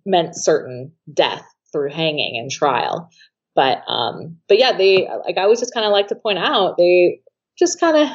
[0.05, 3.09] meant certain death through hanging and trial.
[3.55, 6.77] But um but yeah, they like I always just kind of like to point out
[6.77, 7.21] they
[7.57, 8.09] just kind of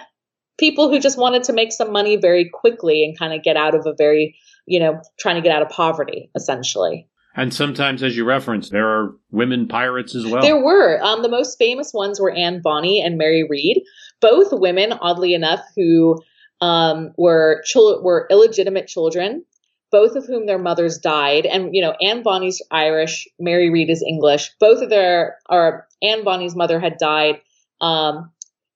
[0.59, 3.75] people who just wanted to make some money very quickly and kind of get out
[3.75, 4.37] of a very,
[4.67, 7.09] you know, trying to get out of poverty essentially.
[7.35, 10.43] And sometimes, as you referenced, there are women pirates as well.
[10.43, 11.03] There were.
[11.03, 13.83] Um, the most famous ones were Anne Bonny and Mary Read,
[14.21, 16.21] both women, oddly enough, who
[16.63, 19.45] um, were were illegitimate children,
[19.91, 21.45] both of whom their mothers died.
[21.45, 24.53] And you know, Anne Bonny's Irish, Mary Read is English.
[24.61, 27.41] Both of their, or Anne Bonny's mother had died.
[27.81, 28.31] Um,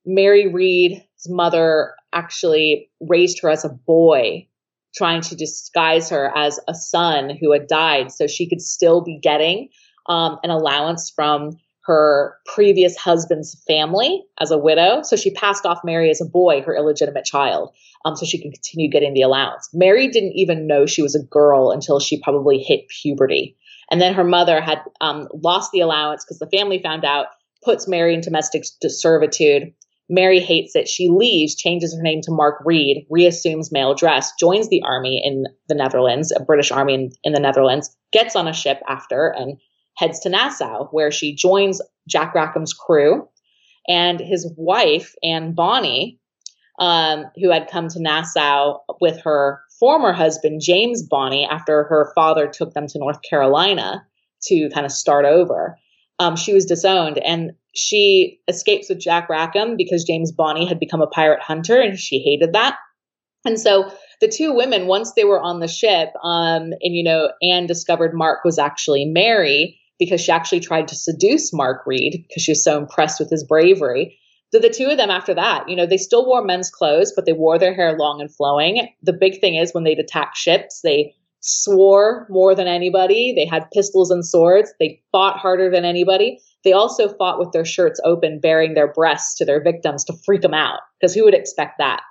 [0.05, 4.49] Mary Read's mother actually raised her as a boy
[4.95, 9.19] trying to disguise her as a son who had died so she could still be
[9.19, 9.69] getting
[10.07, 15.03] um, an allowance from her previous husband's family as a widow.
[15.03, 17.73] So she passed off Mary as a boy, her illegitimate child,
[18.05, 19.69] um, so she could continue getting the allowance.
[19.73, 23.57] Mary didn't even know she was a girl until she probably hit puberty.
[23.91, 27.27] And then her mother had um, lost the allowance because the family found out,
[27.65, 29.73] puts Mary in domestic servitude,
[30.09, 30.89] Mary hates it.
[30.89, 35.45] She leaves, changes her name to Mark Read, reassumes male dress, joins the army in
[35.69, 39.59] the Netherlands, a British army in, in the Netherlands, gets on a ship after and
[39.97, 43.29] heads to Nassau, where she joins Jack Rackham's crew.
[43.89, 46.19] And his wife, Anne Bonny,
[46.79, 52.49] um, who had come to Nassau with her former husband, James Bonny, after her father
[52.49, 54.07] took them to North Carolina
[54.43, 55.79] to kind of start over.
[56.19, 57.19] Um, she was disowned.
[57.19, 61.99] And she escapes with Jack Rackham because James Bonny had become a pirate hunter and
[61.99, 62.77] she hated that.
[63.45, 63.91] And so
[64.21, 68.15] the two women, once they were on the ship, um, and you know, Anne discovered
[68.15, 72.65] Mark was actually Mary because she actually tried to seduce Mark Read because she was
[72.65, 74.19] so impressed with his bravery.
[74.53, 77.27] So the two of them after that, you know, they still wore men's clothes, but
[77.27, 78.89] they wore their hair long and flowing.
[79.03, 83.33] The big thing is when they'd attack ships, they swore more than anybody.
[83.35, 84.73] They had pistols and swords.
[84.79, 86.41] They fought harder than anybody.
[86.65, 90.43] They also fought with their shirts open, baring their breasts to their victims to freak
[90.43, 92.03] them out, because who would expect that?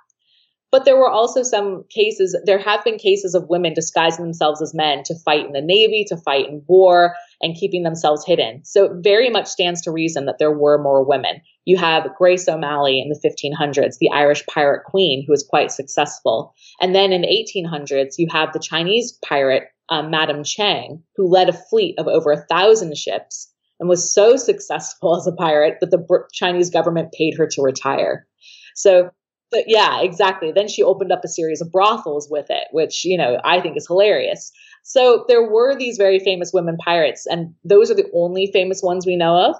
[0.76, 4.74] But there were also some cases, there have been cases of women disguising themselves as
[4.74, 8.62] men to fight in the Navy, to fight in war, and keeping themselves hidden.
[8.62, 11.40] So it very much stands to reason that there were more women.
[11.64, 16.52] You have Grace O'Malley in the 1500s, the Irish pirate queen, who was quite successful.
[16.78, 21.48] And then in the 1800s, you have the Chinese pirate, um, Madame Chang, who led
[21.48, 23.50] a fleet of over a thousand ships
[23.80, 28.26] and was so successful as a pirate that the Chinese government paid her to retire.
[28.74, 29.10] So,
[29.50, 30.52] but yeah, exactly.
[30.52, 33.76] Then she opened up a series of brothels with it, which, you know, I think
[33.76, 34.52] is hilarious.
[34.82, 39.06] So there were these very famous women pirates, and those are the only famous ones
[39.06, 39.56] we know of.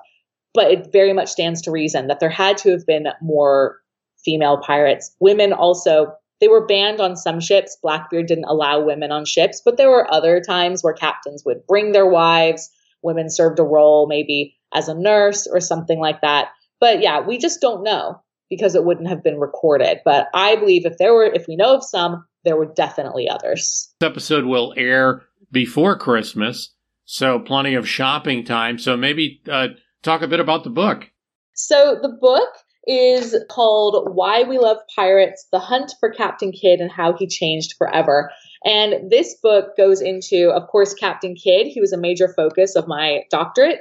[0.54, 3.76] But it very much stands to reason that there had to have been more
[4.24, 5.14] female pirates.
[5.20, 7.76] Women also, they were banned on some ships.
[7.82, 11.92] Blackbeard didn't allow women on ships, but there were other times where captains would bring
[11.92, 12.70] their wives
[13.06, 16.48] women served a role maybe as a nurse or something like that.
[16.80, 19.98] But yeah, we just don't know because it wouldn't have been recorded.
[20.04, 23.92] But I believe if there were, if we know of some, there were definitely others.
[24.00, 26.72] This episode will air before Christmas,
[27.04, 28.78] so plenty of shopping time.
[28.78, 29.68] So maybe uh,
[30.02, 31.10] talk a bit about the book.
[31.54, 32.48] So the book
[32.86, 37.74] is called Why We Love Pirates The Hunt for Captain Kidd and How He Changed
[37.76, 38.30] Forever.
[38.64, 41.66] And this book goes into, of course, Captain Kidd.
[41.66, 43.80] He was a major focus of my doctorate.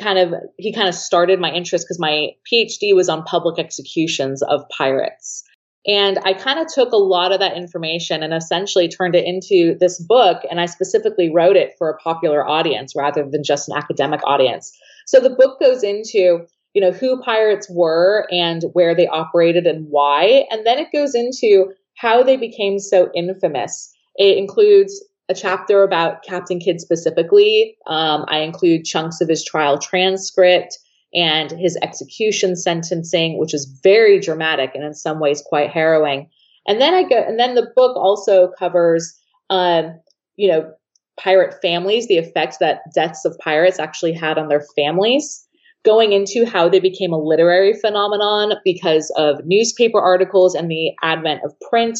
[0.00, 4.42] Kind of, he kind of started my interest because my PhD was on public executions
[4.42, 5.44] of pirates.
[5.86, 9.76] And I kind of took a lot of that information and essentially turned it into
[9.78, 10.42] this book.
[10.50, 14.76] And I specifically wrote it for a popular audience rather than just an academic audience.
[15.06, 19.86] So the book goes into, you know, who pirates were and where they operated and
[19.90, 20.46] why.
[20.50, 23.94] And then it goes into how they became so infamous.
[24.16, 27.76] It includes a chapter about Captain Kidd specifically.
[27.86, 30.78] Um, I include chunks of his trial transcript
[31.14, 36.28] and his execution sentencing, which is very dramatic and in some ways quite harrowing.
[36.66, 39.14] And then I go, and then the book also covers,
[39.50, 39.98] um,
[40.36, 40.72] you know,
[41.18, 45.46] pirate families, the effect that deaths of pirates actually had on their families.
[45.84, 51.42] going into how they became a literary phenomenon because of newspaper articles and the advent
[51.44, 51.98] of print,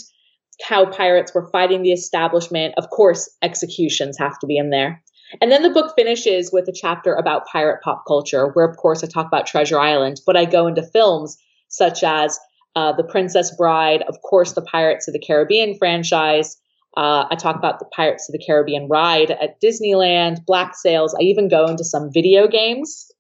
[0.62, 2.74] how pirates were fighting the establishment.
[2.76, 5.02] Of course, executions have to be in there.
[5.40, 9.02] And then the book finishes with a chapter about pirate pop culture, where, of course,
[9.02, 11.36] I talk about Treasure Island, but I go into films
[11.68, 12.38] such as
[12.76, 16.57] uh, The Princess Bride, of course, the Pirates of the Caribbean franchise.
[16.96, 21.14] Uh, I talk about the Pirates of the Caribbean ride at Disneyland, Black Sails.
[21.18, 23.11] I even go into some video games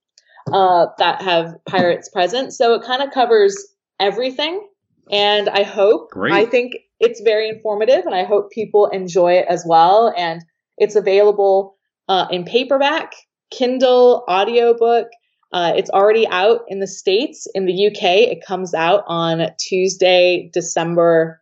[0.52, 2.52] uh, that have pirates present.
[2.52, 3.56] So it kind of covers
[3.98, 4.66] everything.
[5.10, 6.32] And I hope, Great.
[6.32, 6.74] I think
[7.04, 10.12] it's very informative and I hope people enjoy it as well.
[10.16, 10.42] And
[10.78, 11.76] it's available
[12.08, 13.12] uh, in paperback,
[13.50, 15.08] Kindle, audiobook.
[15.52, 17.46] Uh, it's already out in the States.
[17.54, 21.40] In the UK, it comes out on Tuesday, December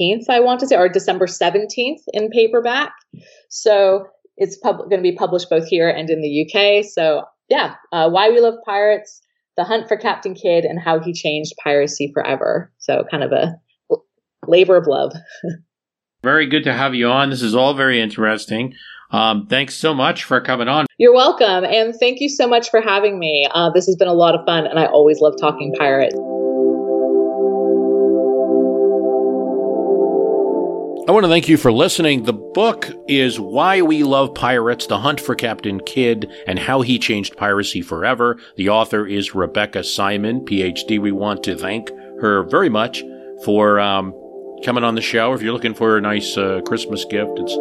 [0.00, 2.92] 10th, I want to say, or December 17th in paperback.
[3.48, 6.84] So it's pub- going to be published both here and in the UK.
[6.84, 9.20] So yeah, uh, Why We Love Pirates,
[9.56, 12.72] The Hunt for Captain Kidd, and How He Changed Piracy Forever.
[12.78, 13.54] So kind of a
[14.54, 15.12] labor of love.
[16.22, 17.30] Very good to have you on.
[17.30, 18.74] This is all very interesting.
[19.10, 20.86] Um, thanks so much for coming on.
[20.96, 21.64] You're welcome.
[21.64, 23.48] And thank you so much for having me.
[23.52, 26.14] Uh, this has been a lot of fun, and I always love talking pirates.
[31.06, 32.22] I want to thank you for listening.
[32.22, 36.98] The book is Why We Love Pirates The Hunt for Captain Kidd and How He
[36.98, 38.38] Changed Piracy Forever.
[38.56, 40.98] The author is Rebecca Simon, PhD.
[40.98, 41.90] We want to thank
[42.20, 43.04] her very much
[43.44, 44.14] for um,
[44.64, 45.32] coming on the show.
[45.32, 47.52] If you're looking for a nice uh, Christmas gift, it's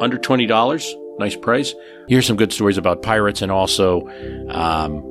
[0.00, 1.18] under $20.
[1.18, 1.74] Nice price.
[2.08, 4.06] Here's some good stories about pirates and also
[4.50, 5.02] um,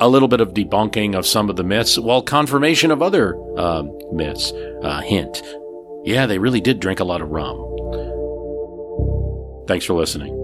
[0.00, 3.96] a little bit of debunking of some of the myths, while confirmation of other um,
[4.12, 4.52] myths.
[4.82, 5.42] Uh, hint.
[6.04, 7.56] Yeah, they really did drink a lot of rum.
[9.66, 10.43] Thanks for listening.